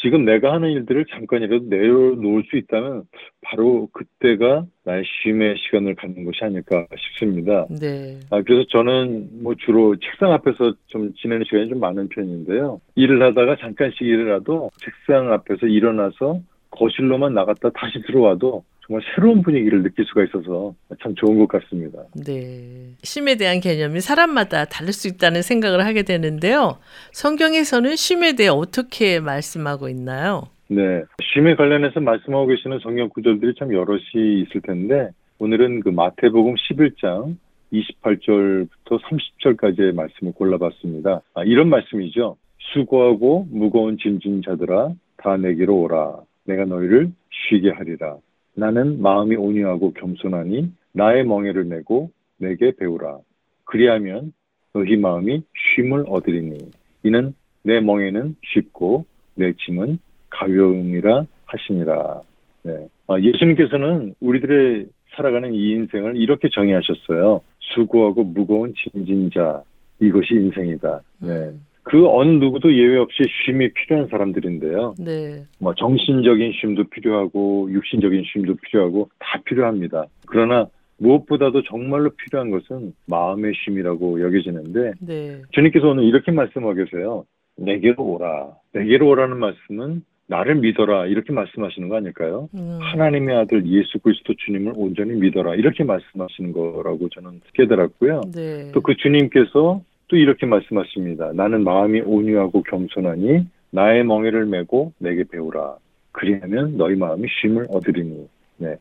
지금 0.00 0.24
내가 0.24 0.52
하는 0.52 0.70
일들을 0.70 1.06
잠깐이라도 1.06 1.66
내려놓을 1.68 2.44
수 2.48 2.56
있다면 2.56 3.04
바로 3.42 3.88
그때가 3.92 4.64
나의 4.84 5.04
쉼의 5.04 5.56
시간을 5.58 5.96
갖는 5.96 6.24
것이 6.24 6.44
아닐까 6.44 6.86
싶습니다. 6.96 7.66
네. 7.80 8.18
아, 8.30 8.40
그래서 8.42 8.64
저는 8.70 9.42
뭐 9.42 9.54
주로 9.56 9.96
책상 9.96 10.32
앞에서 10.32 10.74
좀 10.86 11.12
지내는 11.14 11.44
시간이 11.44 11.68
좀 11.68 11.80
많은 11.80 12.08
편인데요. 12.08 12.80
일을 12.94 13.22
하다가 13.22 13.56
잠깐씩 13.56 14.02
일을 14.02 14.34
하도 14.34 14.70
책상 14.78 15.32
앞에서 15.32 15.66
일어나서 15.66 16.40
거실로만 16.70 17.34
나갔다 17.34 17.70
다시 17.70 18.00
들어와도 18.02 18.62
정말 18.88 19.02
새로운 19.14 19.42
분위기를 19.42 19.82
느낄 19.82 20.06
수가 20.06 20.24
있어서 20.24 20.74
참 21.02 21.14
좋은 21.14 21.38
것 21.38 21.46
같습니다. 21.46 22.02
네. 22.14 22.94
쉼에 23.02 23.36
대한 23.36 23.60
개념이 23.60 24.00
사람마다 24.00 24.64
다를 24.64 24.92
수 24.94 25.08
있다는 25.08 25.42
생각을 25.42 25.84
하게 25.84 26.02
되는데요. 26.02 26.78
성경에서는 27.12 27.96
쉼에 27.96 28.32
대해 28.32 28.48
어떻게 28.48 29.20
말씀하고 29.20 29.90
있나요? 29.90 30.48
네. 30.68 31.02
쉼에 31.22 31.54
관련해서 31.54 32.00
말씀하고 32.00 32.46
계시는 32.46 32.78
성경 32.82 33.10
구절들이 33.10 33.54
참 33.58 33.72
여럿이 33.74 34.42
있을 34.42 34.62
텐데 34.62 35.10
오늘은 35.38 35.80
그 35.80 35.90
마태복음 35.90 36.54
11장 36.54 37.36
28절부터 37.72 38.98
30절까지의 39.44 39.94
말씀을 39.94 40.32
골라봤습니다. 40.32 41.20
아, 41.34 41.44
이런 41.44 41.68
말씀이죠. 41.68 42.38
수고하고 42.72 43.46
무거운 43.50 43.98
짐진 43.98 44.42
자들아 44.42 44.92
다 45.18 45.36
내게로 45.36 45.76
오라. 45.76 46.20
내가 46.44 46.64
너희를 46.64 47.12
쉬게 47.30 47.70
하리라. 47.70 48.16
나는 48.58 49.00
마음이 49.00 49.36
온유하고 49.36 49.92
겸손하니 49.92 50.72
나의 50.92 51.24
멍에를 51.24 51.64
메고 51.64 52.10
내게 52.38 52.72
배우라. 52.72 53.18
그리하면 53.64 54.32
너희 54.72 54.96
마음이 54.96 55.42
쉼을 55.76 56.04
얻으리니 56.08 56.58
이는 57.04 57.34
내 57.62 57.80
멍에는 57.80 58.34
쉽고 58.44 59.04
내 59.36 59.52
짐은 59.52 60.00
가벼움이라 60.30 61.24
하시니라. 61.44 62.22
네. 62.64 62.88
아, 63.06 63.20
예수님께서는 63.20 64.14
우리들의 64.20 64.86
살아가는 65.14 65.54
이 65.54 65.70
인생을 65.70 66.16
이렇게 66.16 66.48
정의하셨어요. 66.52 67.40
수고하고 67.60 68.24
무거운 68.24 68.74
짐진 68.74 69.30
자 69.32 69.62
이것이 70.00 70.34
인생이다. 70.34 71.00
네. 71.20 71.28
음. 71.30 71.67
그 71.88 72.06
어느 72.08 72.30
누구도 72.32 72.74
예외 72.74 72.98
없이 72.98 73.22
쉼이 73.44 73.72
필요한 73.72 74.08
사람들인데요. 74.08 74.94
네. 74.98 75.44
뭐 75.58 75.74
정신적인 75.74 76.52
쉼도 76.60 76.84
필요하고 76.84 77.68
육신적인 77.72 78.24
쉼도 78.32 78.56
필요하고 78.56 79.08
다 79.18 79.40
필요합니다. 79.44 80.06
그러나 80.26 80.66
무엇보다도 80.98 81.62
정말로 81.62 82.10
필요한 82.10 82.50
것은 82.50 82.92
마음의 83.06 83.54
쉼이라고 83.64 84.20
여겨지는데 84.20 84.92
네. 85.00 85.42
주님께서 85.52 85.88
오늘 85.88 86.04
이렇게 86.04 86.30
말씀하고 86.30 86.74
계세요. 86.74 87.24
내게로 87.56 88.04
오라. 88.04 88.48
내게로 88.74 89.08
오라는 89.08 89.38
말씀은 89.38 90.02
나를 90.26 90.56
믿어라 90.56 91.06
이렇게 91.06 91.32
말씀하시는 91.32 91.88
거 91.88 91.96
아닐까요? 91.96 92.48
음. 92.54 92.78
하나님의 92.82 93.34
아들 93.34 93.66
예수 93.66 93.98
그리스도 93.98 94.34
주님을 94.34 94.74
온전히 94.76 95.14
믿어라 95.14 95.54
이렇게 95.54 95.84
말씀하시는 95.84 96.52
거라고 96.52 97.08
저는 97.08 97.40
깨달았고요. 97.54 98.20
네. 98.34 98.70
또그 98.72 98.96
주님께서 98.96 99.80
또 100.08 100.16
이렇게 100.16 100.46
말씀하십니다. 100.46 101.32
나는 101.34 101.64
마음이 101.64 102.00
온유하고 102.00 102.62
겸손하니 102.62 103.46
나의 103.70 104.04
멍에를 104.04 104.46
메고 104.46 104.92
내게 104.98 105.24
배우라. 105.24 105.76
그리하면 106.12 106.76
너희 106.76 106.96
마음이 106.96 107.28
쉼을 107.40 107.66
얻으리니. 107.70 108.28
네. 108.58 108.76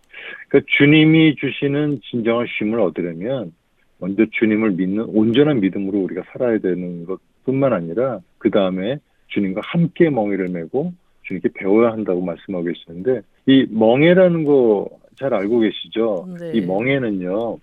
그러니까 0.49 0.71
주님이 0.77 1.35
주시는 1.35 1.99
진정한 2.09 2.47
쉼을 2.47 2.79
얻으려면 2.79 3.53
먼저 3.99 4.25
주님을 4.31 4.71
믿는 4.71 5.03
온전한 5.05 5.59
믿음으로 5.59 5.99
우리가 5.99 6.23
살아야 6.31 6.57
되는 6.59 7.05
것뿐만 7.05 7.73
아니라 7.73 8.19
그 8.37 8.49
다음에 8.49 8.97
주님과 9.27 9.61
함께 9.63 10.09
멍에를 10.09 10.49
메고 10.49 10.93
주님께 11.23 11.49
배워야 11.55 11.91
한다고 11.91 12.21
말씀하고 12.21 12.63
계시는데 12.65 13.21
이 13.45 13.67
멍에라는 13.69 14.43
거 14.45 14.87
잘 15.17 15.33
알고 15.33 15.59
계시죠? 15.59 16.27
네. 16.39 16.51
이 16.53 16.61
멍에는요 16.61 17.57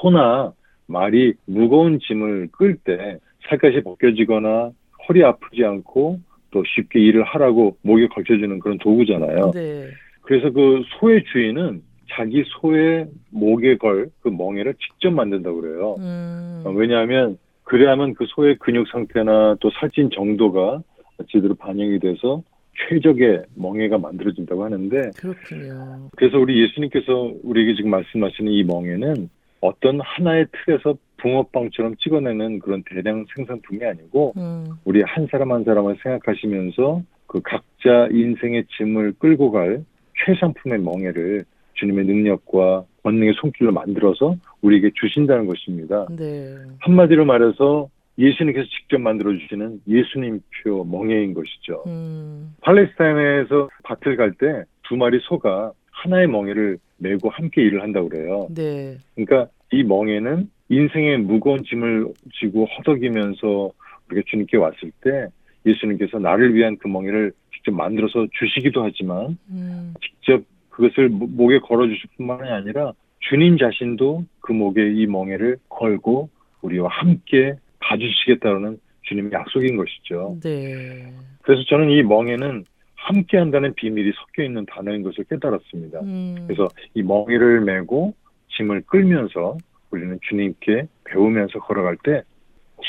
소나 0.00 0.52
말이 0.88 1.34
무거운 1.46 2.00
짐을 2.00 2.48
끌 2.52 2.76
때 2.76 3.18
살갗이 3.48 3.82
벗겨지거나 3.82 4.72
허리 5.08 5.22
아프지 5.24 5.64
않고 5.64 6.18
또 6.50 6.64
쉽게 6.64 6.98
일을 7.00 7.22
하라고 7.24 7.76
목에 7.82 8.08
걸쳐주는 8.08 8.58
그런 8.58 8.78
도구잖아요. 8.78 9.52
네. 9.52 9.88
그래서 10.22 10.50
그 10.50 10.82
소의 10.98 11.24
주인은 11.32 11.82
자기 12.10 12.42
소의 12.60 13.06
목에 13.30 13.76
걸 13.76 14.10
그 14.20 14.28
멍에를 14.28 14.74
직접 14.74 15.10
만든다고 15.10 15.60
그래요. 15.60 15.96
음. 15.98 16.62
어, 16.64 16.70
왜냐하면 16.70 17.38
그래야만 17.64 18.14
그 18.14 18.26
소의 18.28 18.56
근육 18.58 18.88
상태나 18.88 19.56
또 19.60 19.70
살찐 19.78 20.10
정도가 20.10 20.82
제대로 21.30 21.54
반영이 21.54 21.98
돼서 21.98 22.42
최적의 22.88 23.42
멍에가 23.56 23.98
만들어진다고 23.98 24.64
하는데 24.64 25.10
그렇군요. 25.16 26.08
그래서 26.16 26.38
우리 26.38 26.62
예수님께서 26.62 27.32
우리에게 27.42 27.74
지금 27.74 27.90
말씀하시는 27.90 28.52
이 28.52 28.62
멍에는 28.64 29.28
어떤 29.60 30.00
하나의 30.00 30.46
틀에서 30.52 30.96
붕어빵처럼 31.18 31.96
찍어내는 31.96 32.60
그런 32.60 32.82
대량 32.88 33.24
생산품이 33.34 33.84
아니고 33.84 34.34
음. 34.36 34.66
우리 34.84 35.02
한 35.02 35.26
사람 35.30 35.52
한 35.52 35.64
사람을 35.64 35.96
생각하시면서 36.02 37.02
그 37.26 37.40
각자 37.42 38.08
인생의 38.10 38.66
짐을 38.76 39.14
끌고 39.18 39.50
갈 39.50 39.84
최상품의 40.24 40.80
멍에를 40.80 41.44
주님의 41.74 42.04
능력과 42.06 42.84
권능의 43.02 43.34
손길로 43.40 43.72
만들어서 43.72 44.36
우리에게 44.62 44.90
주신다는 44.94 45.46
것입니다. 45.46 46.06
네. 46.10 46.54
한마디로 46.80 47.24
말해서 47.24 47.88
예수님께서 48.18 48.66
직접 48.68 49.00
만들어 49.00 49.32
주시는 49.32 49.80
예수님표 49.86 50.84
멍에인 50.84 51.34
것이죠. 51.34 51.84
음. 51.86 52.54
팔레스타인에서 52.62 53.68
밭을 53.84 54.16
갈 54.16 54.32
때 54.38 54.64
두 54.88 54.96
마리 54.96 55.20
소가 55.22 55.72
하나의 55.98 56.28
멍에를 56.28 56.78
메고 56.98 57.28
함께 57.30 57.62
일을 57.62 57.82
한다고 57.82 58.08
그래요. 58.08 58.48
네. 58.54 58.96
그러니까 59.14 59.48
이 59.72 59.82
멍에는 59.82 60.50
인생의 60.68 61.18
무거운 61.18 61.62
짐을 61.64 62.06
지고 62.38 62.66
허덕이면서 62.66 63.70
우리가 64.10 64.22
주님께 64.30 64.56
왔을 64.56 64.90
때 65.02 65.26
예수님께서 65.66 66.18
나를 66.18 66.54
위한 66.54 66.76
그 66.78 66.88
멍에를 66.88 67.32
직접 67.54 67.72
만들어서 67.72 68.26
주시기도 68.38 68.84
하지만 68.84 69.36
음. 69.50 69.94
직접 70.00 70.42
그것을 70.70 71.08
모- 71.08 71.26
목에 71.26 71.58
걸어주실 71.58 72.10
뿐만이 72.16 72.48
아니라 72.50 72.92
주님 73.28 73.58
자신도 73.58 74.24
그 74.40 74.52
목에 74.52 74.92
이 74.92 75.06
멍에를 75.06 75.58
걸고 75.68 76.28
우리와 76.62 76.88
함께 76.88 77.54
가주시겠다는 77.80 78.78
주님의 79.02 79.32
약속인 79.32 79.76
것이죠. 79.76 80.36
네. 80.42 81.12
그래서 81.42 81.62
저는 81.68 81.90
이 81.90 82.02
멍에는 82.02 82.64
함께 82.98 83.38
한다는 83.38 83.72
비밀이 83.74 84.12
섞여 84.12 84.42
있는 84.42 84.66
단어인 84.66 85.02
것을 85.02 85.24
깨달았습니다. 85.24 86.00
음. 86.00 86.44
그래서 86.46 86.68
이 86.94 87.02
멍에를 87.02 87.60
메고 87.60 88.14
짐을 88.56 88.82
끌면서 88.86 89.56
우리는 89.90 90.18
주님께 90.28 90.88
배우면서 91.04 91.60
걸어갈 91.60 91.96
때 92.04 92.22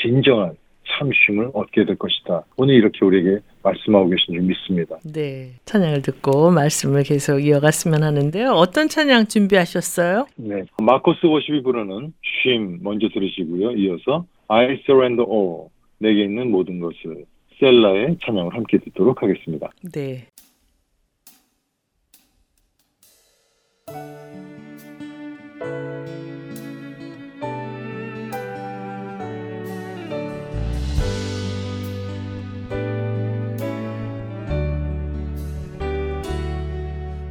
진정한 0.02 0.56
참 0.86 1.10
쉼을 1.12 1.50
얻게 1.54 1.84
될 1.84 1.96
것이다. 1.96 2.44
오늘 2.56 2.74
이렇게 2.74 3.04
우리에게 3.04 3.38
말씀하고 3.62 4.08
계신 4.08 4.34
줄 4.34 4.42
믿습니다. 4.42 4.98
네. 5.04 5.52
찬양을 5.64 6.02
듣고 6.02 6.50
말씀을 6.50 7.04
계속 7.04 7.38
이어갔으면 7.38 8.02
하는데요. 8.02 8.50
어떤 8.50 8.88
찬양 8.88 9.26
준비하셨어요? 9.26 10.26
네. 10.36 10.64
마코스 10.82 11.24
워십이 11.24 11.62
부르는 11.62 12.12
쉼 12.22 12.78
먼저 12.82 13.08
들으시고요. 13.08 13.72
이어서 13.72 14.26
I 14.48 14.80
surrender 14.84 15.24
all 15.30 15.68
내게 15.98 16.24
있는 16.24 16.50
모든 16.50 16.80
것을 16.80 17.24
셀라의 17.60 18.16
찬양을 18.24 18.54
함께 18.54 18.78
듣도록 18.78 19.22
하겠습니다. 19.22 19.70
네. 19.92 20.26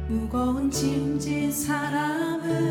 무거운 0.08 0.70
짐진 0.70 1.50
사람은 1.50 2.69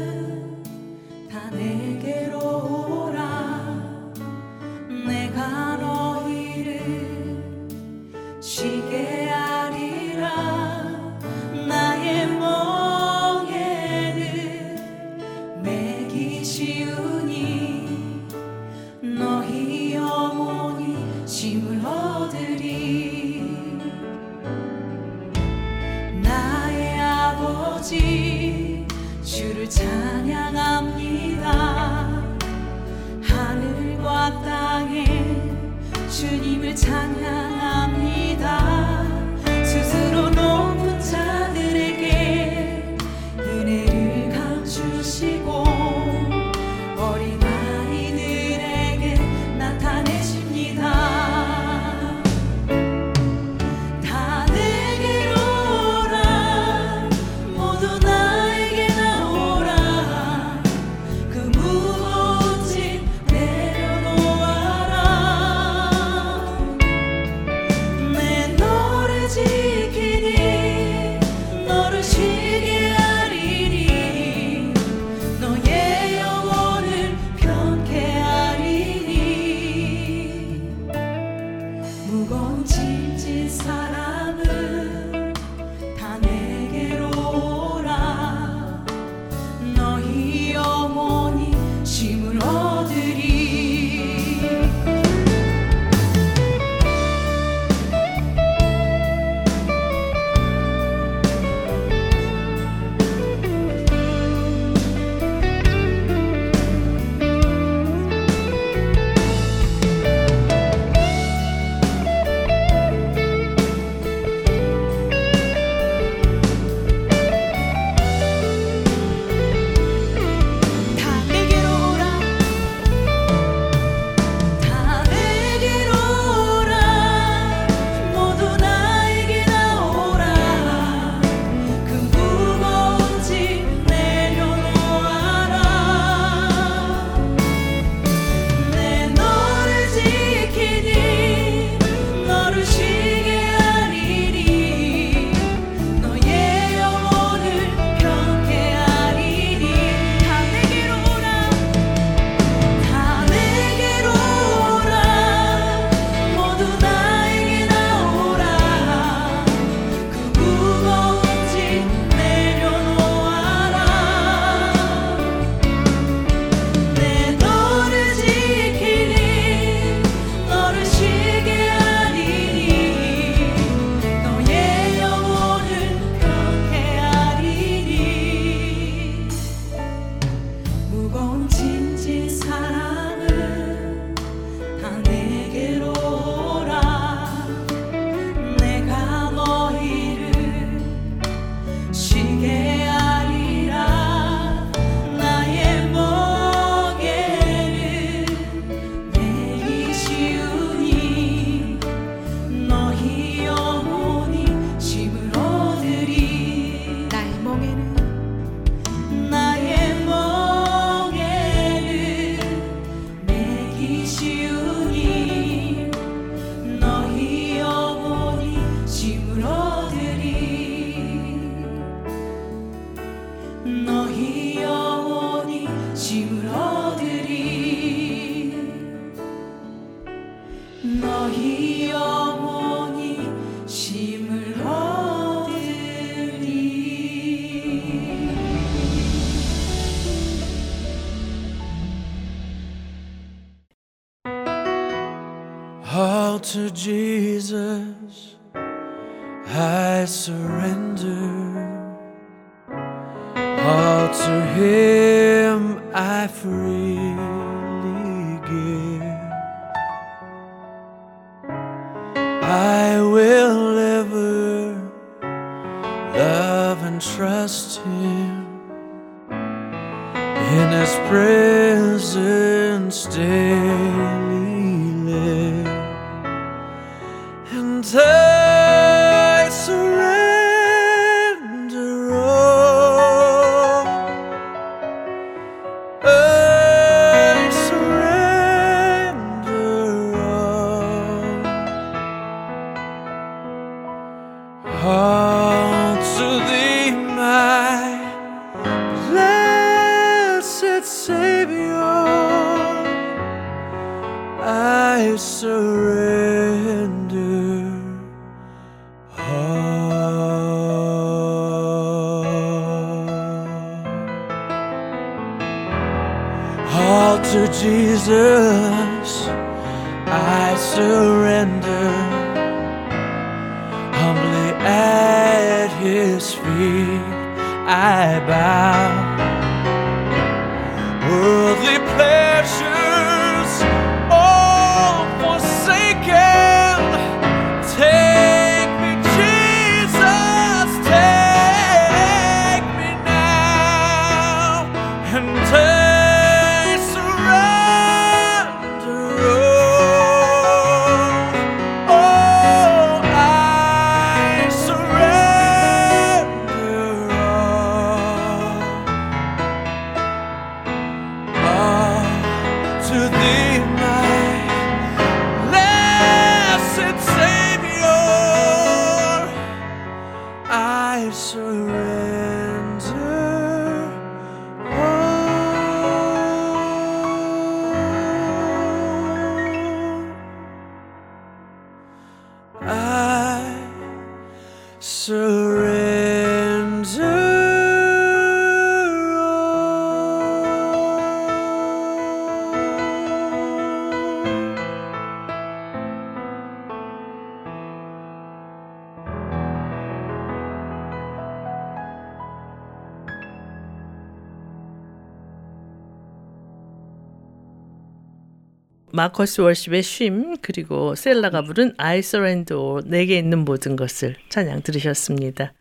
마커스 408.99 409.39
월십의 409.39 409.81
쉼 409.81 410.35
그리고 410.41 410.93
셀라가 410.93 411.41
부른 411.43 411.71
I 411.77 411.99
surrender 411.99 412.81
내게 412.85 413.17
있는 413.17 413.45
모든 413.45 413.77
것을 413.77 414.15
찬양 414.27 414.63
들으셨습니다. 414.63 415.53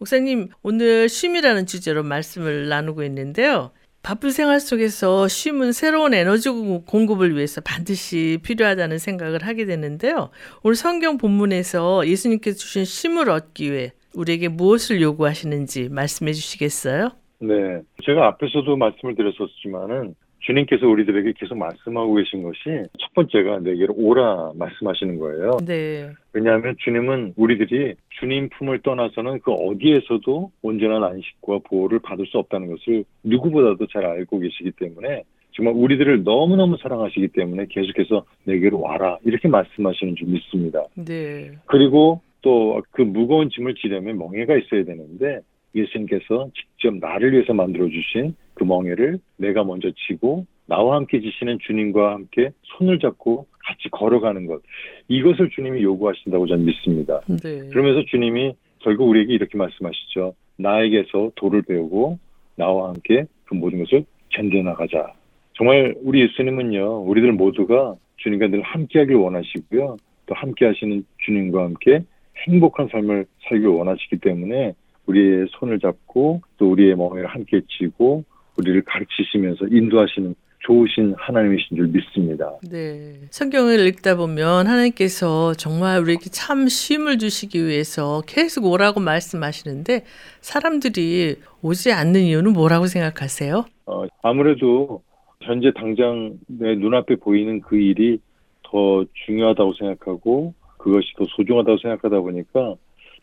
목사님 0.00 0.48
오늘 0.64 1.08
쉼이라는 1.08 1.66
주제로 1.66 2.02
말씀을 2.02 2.68
나누고 2.68 3.04
있는데요. 3.04 3.70
바쁜 4.02 4.32
생활 4.32 4.58
속에서 4.58 5.28
쉼은 5.28 5.70
새로운 5.70 6.12
에너지 6.12 6.48
공급을 6.50 7.36
위해서 7.36 7.60
반드시 7.60 8.40
필요하다는 8.42 8.98
생각을 8.98 9.46
하게 9.46 9.64
되는데요. 9.64 10.30
오늘 10.64 10.74
성경 10.74 11.18
본문에서 11.18 12.08
예수님께서 12.08 12.58
주신 12.58 12.84
쉼을 12.84 13.30
얻기 13.30 13.70
위해 13.70 13.92
우리에게 14.12 14.48
무엇을 14.48 15.00
요구하시는지 15.00 15.88
말씀해 15.88 16.32
주시겠어요? 16.32 17.12
네. 17.38 17.80
제가 18.04 18.26
앞에서도 18.26 18.76
말씀을 18.76 19.14
드렸었지만은 19.14 20.16
주님께서 20.42 20.86
우리들에게 20.86 21.32
계속 21.38 21.56
말씀하고 21.56 22.14
계신 22.14 22.42
것이 22.42 22.60
첫 22.98 23.14
번째가 23.14 23.60
내게로 23.60 23.94
오라 23.96 24.52
말씀하시는 24.56 25.18
거예요. 25.18 25.58
네. 25.64 26.10
왜냐하면 26.32 26.74
주님은 26.78 27.34
우리들이 27.36 27.94
주님 28.20 28.48
품을 28.50 28.80
떠나서는 28.82 29.40
그 29.40 29.52
어디에서도 29.52 30.50
온전한 30.62 31.04
안식과 31.04 31.60
보호를 31.64 32.00
받을 32.00 32.26
수 32.26 32.38
없다는 32.38 32.68
것을 32.68 33.04
누구보다도 33.22 33.86
잘 33.88 34.04
알고 34.04 34.40
계시기 34.40 34.72
때문에 34.72 35.22
정말 35.54 35.74
우리들을 35.74 36.24
너무너무 36.24 36.76
사랑하시기 36.78 37.28
때문에 37.28 37.66
계속해서 37.70 38.24
내게로 38.44 38.80
와라 38.80 39.18
이렇게 39.24 39.48
말씀하시는 39.48 40.16
줄 40.16 40.28
믿습니다. 40.28 40.84
네. 40.96 41.52
그리고 41.66 42.20
또 42.40 42.82
그 42.90 43.02
무거운 43.02 43.48
짐을 43.50 43.74
지려면 43.74 44.18
멍에가 44.18 44.56
있어야 44.56 44.84
되는데 44.84 45.40
예수님께서 45.74 46.50
직접 46.54 46.94
나를 46.94 47.32
위해서 47.32 47.52
만들어 47.52 47.88
주신 47.88 48.34
그 48.54 48.64
멍에를 48.64 49.18
내가 49.36 49.64
먼저 49.64 49.90
지고 50.06 50.46
나와 50.66 50.96
함께 50.96 51.20
지시는 51.20 51.58
주님과 51.66 52.12
함께 52.12 52.50
손을 52.62 52.98
잡고 52.98 53.46
같이 53.58 53.88
걸어가는 53.90 54.46
것 54.46 54.62
이것을 55.08 55.50
주님이 55.50 55.82
요구하신다고 55.82 56.46
저는 56.46 56.64
믿습니다. 56.64 57.20
네. 57.42 57.68
그러면서 57.70 58.04
주님이 58.06 58.54
결국 58.80 59.08
우리에게 59.08 59.32
이렇게 59.32 59.56
말씀하시죠. 59.56 60.34
나에게서 60.56 61.32
도를 61.36 61.62
배우고 61.62 62.18
나와 62.56 62.88
함께 62.88 63.24
그 63.44 63.54
모든 63.54 63.80
것을 63.80 64.04
견뎌나가자. 64.30 65.12
정말 65.54 65.94
우리 66.02 66.22
예수님은요, 66.22 67.02
우리들 67.02 67.32
모두가 67.32 67.94
주님과 68.16 68.48
늘 68.48 68.62
함께하길 68.62 69.14
원하시고요. 69.16 69.96
또 70.26 70.34
함께하시는 70.34 71.04
주님과 71.24 71.64
함께 71.64 72.02
행복한 72.46 72.88
삶을 72.88 73.26
살길 73.48 73.68
원하시기 73.68 74.18
때문에 74.18 74.74
우리의 75.06 75.46
손을 75.58 75.80
잡고 75.80 76.42
또 76.58 76.70
우리의 76.70 76.96
멍에를 76.96 77.26
함께 77.28 77.60
쥐고 77.68 78.24
우리를 78.56 78.82
가르치시면서 78.82 79.66
인도하시는 79.70 80.34
좋으신 80.64 81.14
하나님이신 81.18 81.76
줄 81.76 81.88
믿습니다. 81.88 82.52
네. 82.70 83.14
성경을 83.30 83.84
읽다 83.88 84.16
보면 84.16 84.66
하나님께서 84.66 85.54
정말 85.54 86.00
우리에게 86.00 86.30
참 86.30 86.68
쉼을 86.68 87.18
주시기 87.18 87.66
위해서 87.66 88.22
계속 88.26 88.66
오라고 88.66 89.00
말씀하시는데 89.00 90.04
사람들이 90.40 91.36
오지 91.62 91.92
않는 91.92 92.20
이유는 92.20 92.52
뭐라고 92.52 92.86
생각하세요? 92.86 93.64
어, 93.86 94.04
아무래도 94.22 95.02
현재 95.40 95.72
당장 95.74 96.38
내 96.46 96.76
눈앞에 96.76 97.16
보이는 97.16 97.60
그 97.60 97.76
일이 97.76 98.20
더 98.62 99.04
중요하다고 99.26 99.74
생각하고 99.74 100.54
그것이 100.78 101.08
더 101.16 101.24
소중하다고 101.36 101.78
생각하다 101.78 102.20
보니까 102.20 102.74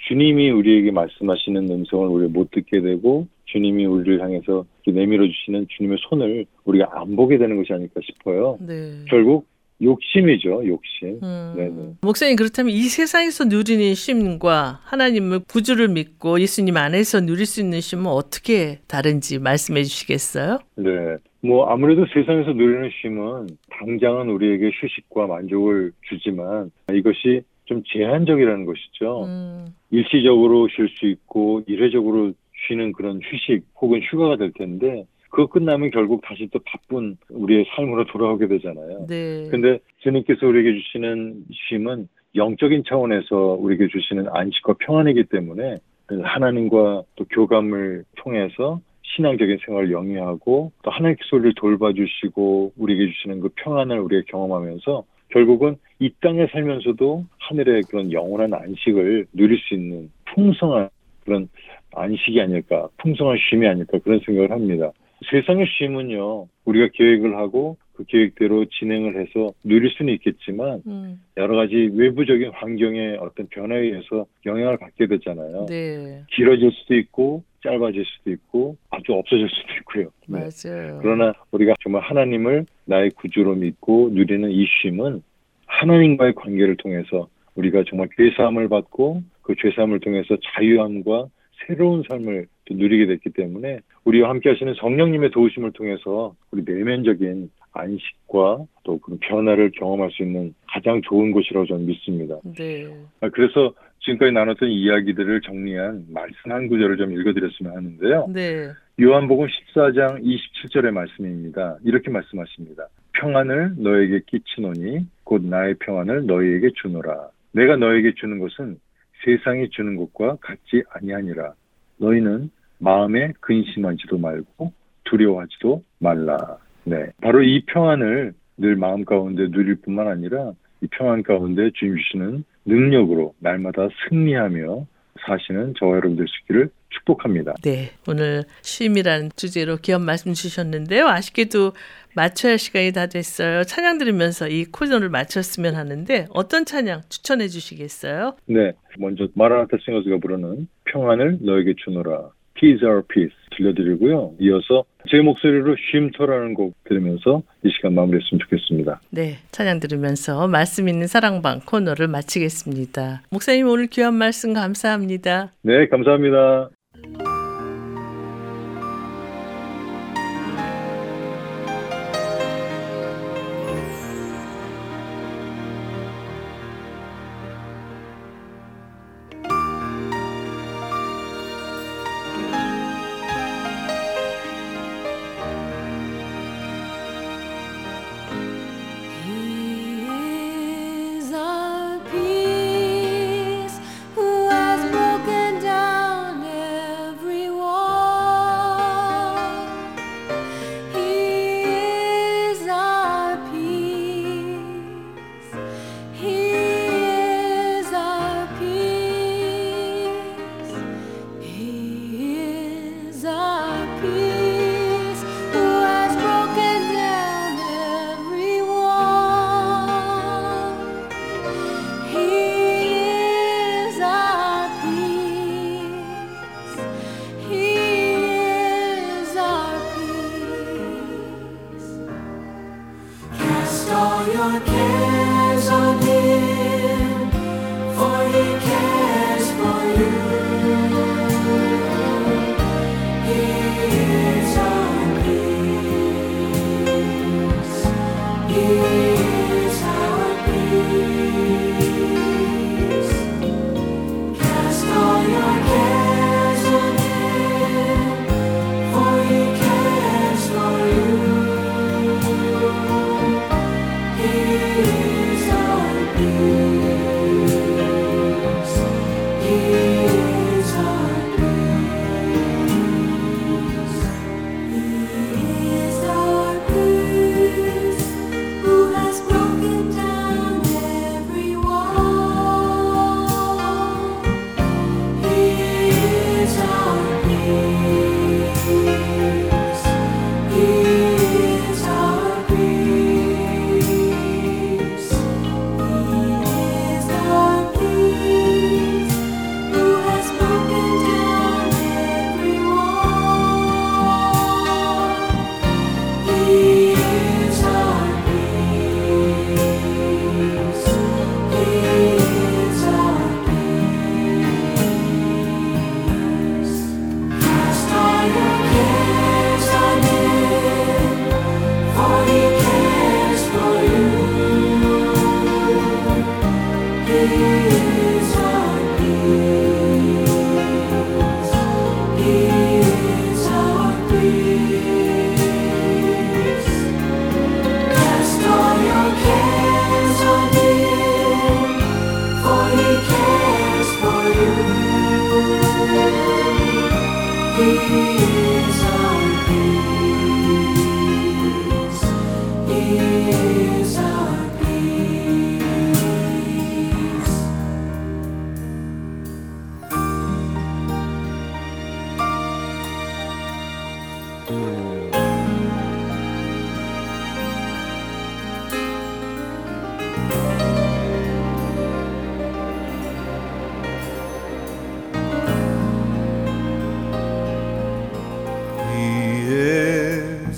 주님이 0.08 0.50
우리에게 0.52 0.92
말씀하시는 0.92 1.70
음성을 1.70 2.08
우리가 2.08 2.32
못 2.32 2.52
듣게 2.52 2.82
되고 2.82 3.28
주님이 3.46 3.86
우리를 3.86 4.22
향해서 4.22 4.66
내밀어 4.88 5.26
주시는 5.28 5.68
주님의 5.70 5.98
손을 6.10 6.46
우리가 6.66 6.90
안 6.94 7.16
보게 7.16 7.38
되는 7.38 7.58
것이 7.58 7.74
아닐까 7.74 8.00
싶어요. 8.04 8.58
네. 8.62 9.06
결국 9.10 9.46
욕심이죠, 9.82 10.68
욕심. 10.68 11.20
음, 11.24 11.54
네네. 11.56 11.94
목사님 12.02 12.36
그렇다면 12.36 12.74
이 12.74 12.82
세상에서 12.84 13.46
누리는 13.46 13.94
쉼과 13.94 14.82
하나님을 14.84 15.40
구주를 15.48 15.88
믿고 15.88 16.40
예수님 16.42 16.76
안에서 16.76 17.22
누릴 17.22 17.46
수 17.46 17.62
있는 17.62 17.80
쉼은 17.80 18.06
어떻게 18.08 18.80
다른지 18.88 19.40
말씀해 19.40 19.84
주시겠어요? 19.84 20.60
네. 20.76 21.18
뭐 21.42 21.68
아무래도 21.68 22.06
세상에서 22.14 22.52
누리는 22.52 22.90
쉼은 23.02 23.48
당장은 23.70 24.30
우리에게 24.30 24.72
휴식과 24.74 25.28
만족을 25.28 25.94
주지만 26.10 26.72
이것이 26.94 27.44
좀 27.70 27.84
제한적이라는 27.86 28.66
것이죠. 28.66 29.26
음, 29.26 29.68
일시적으로 29.92 30.68
쉴 30.70 30.90
수 30.90 31.06
있고 31.06 31.62
일회적으로 31.68 32.34
쉬는 32.68 32.94
그런 32.94 33.20
휴식 33.24 33.64
혹은 33.80 34.02
휴가가 34.02 34.36
될 34.38 34.52
텐데 34.58 35.06
그거 35.30 35.46
끝나면 35.46 35.92
결국 35.92 36.22
다시 36.24 36.50
또 36.52 36.60
바쁜 36.66 37.16
우리의 37.30 37.66
삶으로 37.76 38.06
돌아오게 38.06 38.48
되잖아요. 38.48 39.06
네. 39.08 39.48
근데 39.52 39.78
주님께서 40.00 40.48
우리에게 40.48 40.80
주시는 40.80 41.46
쉼은 41.70 42.08
영적인 42.36 42.84
차원에서 42.88 43.36
우리에게 43.60 43.88
주시는 43.88 44.26
안식과 44.30 44.74
평안이기 44.80 45.26
때문에 45.26 45.78
하나님과 46.08 47.04
또 47.16 47.26
교감을 47.30 48.04
통해서 48.16 48.82
신앙적인 49.04 49.60
생활을 49.64 49.92
영위하고 49.92 50.72
또 50.82 50.92
하나님의 50.92 51.18
소리를 51.30 51.54
돌봐주시고 51.56 52.74
우리에게 52.78 53.12
주시는 53.12 53.42
그 53.42 53.50
평안을 53.58 54.00
우리가 54.00 54.24
경험하면서 54.28 55.04
결국은 55.30 55.78
이 56.00 56.12
땅에 56.22 56.48
살면서도 56.48 57.26
하늘의 57.38 57.84
그런 57.90 58.12
영원한 58.12 58.54
안식을 58.54 59.28
누릴 59.34 59.60
수 59.60 59.74
있는 59.74 60.12
풍성한 60.26 60.90
그런 61.24 61.50
안식이 61.94 62.40
아닐까, 62.42 62.88
풍성한 62.98 63.38
쉼이 63.38 63.68
아닐까 63.68 63.98
그런 64.04 64.20
생각을 64.26 64.52
합니다. 64.52 64.92
세상의 65.32 65.66
쉼은요, 65.68 66.48
우리가 66.66 66.90
계획을 66.94 67.36
하고 67.38 67.78
그 68.00 68.06
계획대로 68.06 68.64
진행을 68.64 69.20
해서 69.20 69.52
누릴 69.62 69.92
수는 69.92 70.14
있겠지만 70.14 70.82
음, 70.88 71.22
여러 71.36 71.58
가지 71.58 71.90
외부적인 71.94 72.52
환경의 72.54 73.18
어떤 73.18 73.48
변화에 73.48 73.80
의해서 73.80 74.26
영향을 74.46 74.78
받게 74.78 75.08
되잖아요. 75.08 75.66
네. 75.68 76.24
길어질 76.32 76.72
수도 76.72 76.96
있고 76.96 77.44
짧아질 77.62 78.06
수도 78.06 78.32
있고 78.32 78.78
아주 78.90 79.12
없어질 79.12 79.50
수도 79.50 79.74
있고요. 79.80 80.06
네. 80.28 80.40
맞아요. 80.40 81.00
그러나 81.02 81.34
우리가 81.52 81.74
정말 81.84 82.02
하나님을 82.04 82.66
나의 82.86 83.10
구주로 83.18 83.56
믿고 83.56 84.12
누리는 84.14 84.50
이 84.50 84.66
쉼은 84.66 85.22
하나님과의 85.66 86.36
관계를 86.36 86.78
통해서 86.78 87.28
우리가 87.56 87.84
정말 87.90 88.08
죄사함을 88.16 88.70
받고 88.70 89.24
그 89.42 89.56
죄사함을 89.62 90.00
통해서 90.00 90.38
자유함과 90.56 91.28
새로운 91.68 92.04
삶을 92.08 92.48
또 92.64 92.74
누리게 92.76 93.08
됐기 93.08 93.32
때문에 93.32 93.80
우리와 94.06 94.30
함께 94.30 94.50
하시는 94.50 94.74
성령님의 94.76 95.32
도우심을 95.32 95.74
통해서 95.74 96.34
우리 96.52 96.64
내면적인 96.64 97.50
안식과 97.74 98.66
또 98.84 99.00
그런 99.00 99.20
변화를 99.20 99.72
경험할 99.72 100.10
수 100.12 100.24
있는 100.24 100.54
가장 100.68 101.02
좋은 101.02 101.32
곳이라고 101.32 101.66
저는 101.68 101.86
믿습니다. 101.86 102.36
네. 102.58 102.88
아, 103.22 103.30
그래서 103.30 103.74
지금까지 104.02 104.32
나눴던 104.32 104.70
이야기들을 104.70 105.42
정리한 105.42 106.08
말씀 106.10 106.52
한 106.52 106.68
구절을 106.68 106.98
좀 106.98 107.12
읽어드렸으면 107.14 107.76
하는데요. 107.76 108.28
네. 108.34 108.70
요한복음 109.02 109.48
14장 109.48 110.24
27절의 110.24 110.92
말씀입니다. 110.92 111.78
이렇게 111.84 112.10
말씀하십니다. 112.10 112.88
평안을 113.14 113.76
너에게 113.78 114.22
끼치노니 114.26 115.08
곧 115.24 115.44
나의 115.44 115.76
평안을 115.80 116.26
너희에게 116.26 116.72
주노라. 116.82 117.30
내가 117.52 117.76
너에게 117.76 118.14
주는 118.16 118.40
것은 118.40 118.80
세상이 119.26 119.70
주는 119.70 119.96
것과 119.96 120.38
같지 120.42 120.84
아니하니라. 120.92 121.54
너희는 121.98 122.50
마음에 122.78 123.34
근심하지도 123.42 124.18
말고 124.18 124.72
두려워하지도 125.04 125.84
말라. 126.00 126.58
네. 126.84 127.08
바로 127.22 127.44
이 127.44 127.64
평안을 127.66 128.34
늘 128.58 128.76
마음 128.76 129.06
가운데 129.06 129.50
누릴 129.50 129.76
뿐만 129.76 130.08
아니라 130.08 130.52
이 130.82 130.88
평안 130.92 131.24
가운데 131.24 131.72
주님 131.76 131.98
주시는 131.98 132.44
능력으로 132.66 133.34
날마다 133.40 133.88
승리하며 134.10 134.86
사시는 135.26 135.74
저와 135.78 135.98
여러분들 135.98 136.26
있기를 136.42 136.70
축복합니다. 136.90 137.56
네, 137.64 137.92
오늘 138.08 138.44
쉼이라는 138.62 139.32
주제로 139.36 139.78
기업 139.78 140.02
말씀 140.02 140.34
주셨는데요. 140.34 141.08
아쉽게도 141.08 141.74
맞춰야 142.16 142.54
할 142.54 142.60
시간이 142.60 142.92
다 142.94 143.08
됐어요. 143.08 143.64
찬양 143.64 143.98
들으면서 143.98 144.48
이 144.48 144.66
코너를 144.66 145.10
마쳤으면 145.10 145.76
하는데 145.76 146.28
어떤 146.32 146.66
찬양 146.66 147.02
추천해 147.10 147.48
주시겠어요? 147.48 148.36
네, 148.46 148.74
먼저 148.98 149.28
마라나타 149.36 149.78
싱어스가 149.84 150.18
부르는 150.18 150.68
평안을 150.86 151.40
너에게 151.42 151.76
주노라 151.84 152.30
Peace 152.60 152.86
Our 152.86 153.04
Peace 153.08 153.36
들려드리고요. 153.56 154.36
이어서 154.40 154.84
제 155.10 155.22
목소리로 155.22 155.76
쉼터라는 155.78 156.54
곡 156.54 156.76
들으면서 156.84 157.42
이 157.64 157.70
시간 157.70 157.94
마무리했으면 157.96 158.40
좋겠습니다. 158.40 159.02
네, 159.10 159.38
찬양 159.52 159.80
들으면서 159.80 160.48
말씀 160.48 160.88
있는 160.88 161.08
사랑방 161.08 161.62
코너를 161.66 162.08
마치겠습니다. 162.08 163.24
목사님 163.32 163.68
오늘 163.68 163.88
귀한 163.88 164.14
말씀 164.16 164.54
감사합니다. 164.54 165.54
네, 165.62 165.88
감사합니다. 165.88 166.70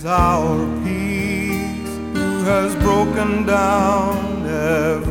Is 0.02 0.08
our 0.08 0.66
peace, 0.84 1.96
who 2.14 2.44
has 2.44 2.74
broken 2.78 3.46
down 3.46 4.48
every 4.48 5.11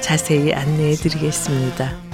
자세히 0.00 0.52
안내해 0.52 0.94
드리겠습니다. 0.94 2.10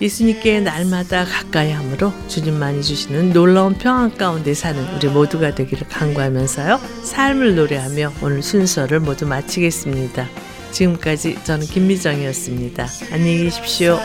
예수님께 0.00 0.60
날마다 0.60 1.24
가까이 1.24 1.72
함으로 1.72 2.12
주님만이 2.28 2.82
주시는 2.82 3.32
놀라운 3.32 3.74
평안 3.74 4.14
가운데 4.14 4.52
사는 4.52 4.82
우리 4.94 5.08
모두가 5.08 5.54
되기를 5.54 5.88
간구하면서요. 5.88 6.78
삶을 7.02 7.54
노래하며 7.54 8.12
오늘 8.22 8.42
순서를 8.42 9.00
모두 9.00 9.26
마치겠습니다. 9.26 10.28
지금까지 10.70 11.38
저는 11.44 11.66
김미정이었습니다. 11.66 12.86
안녕히 13.12 13.44
계십시오. 13.44 13.98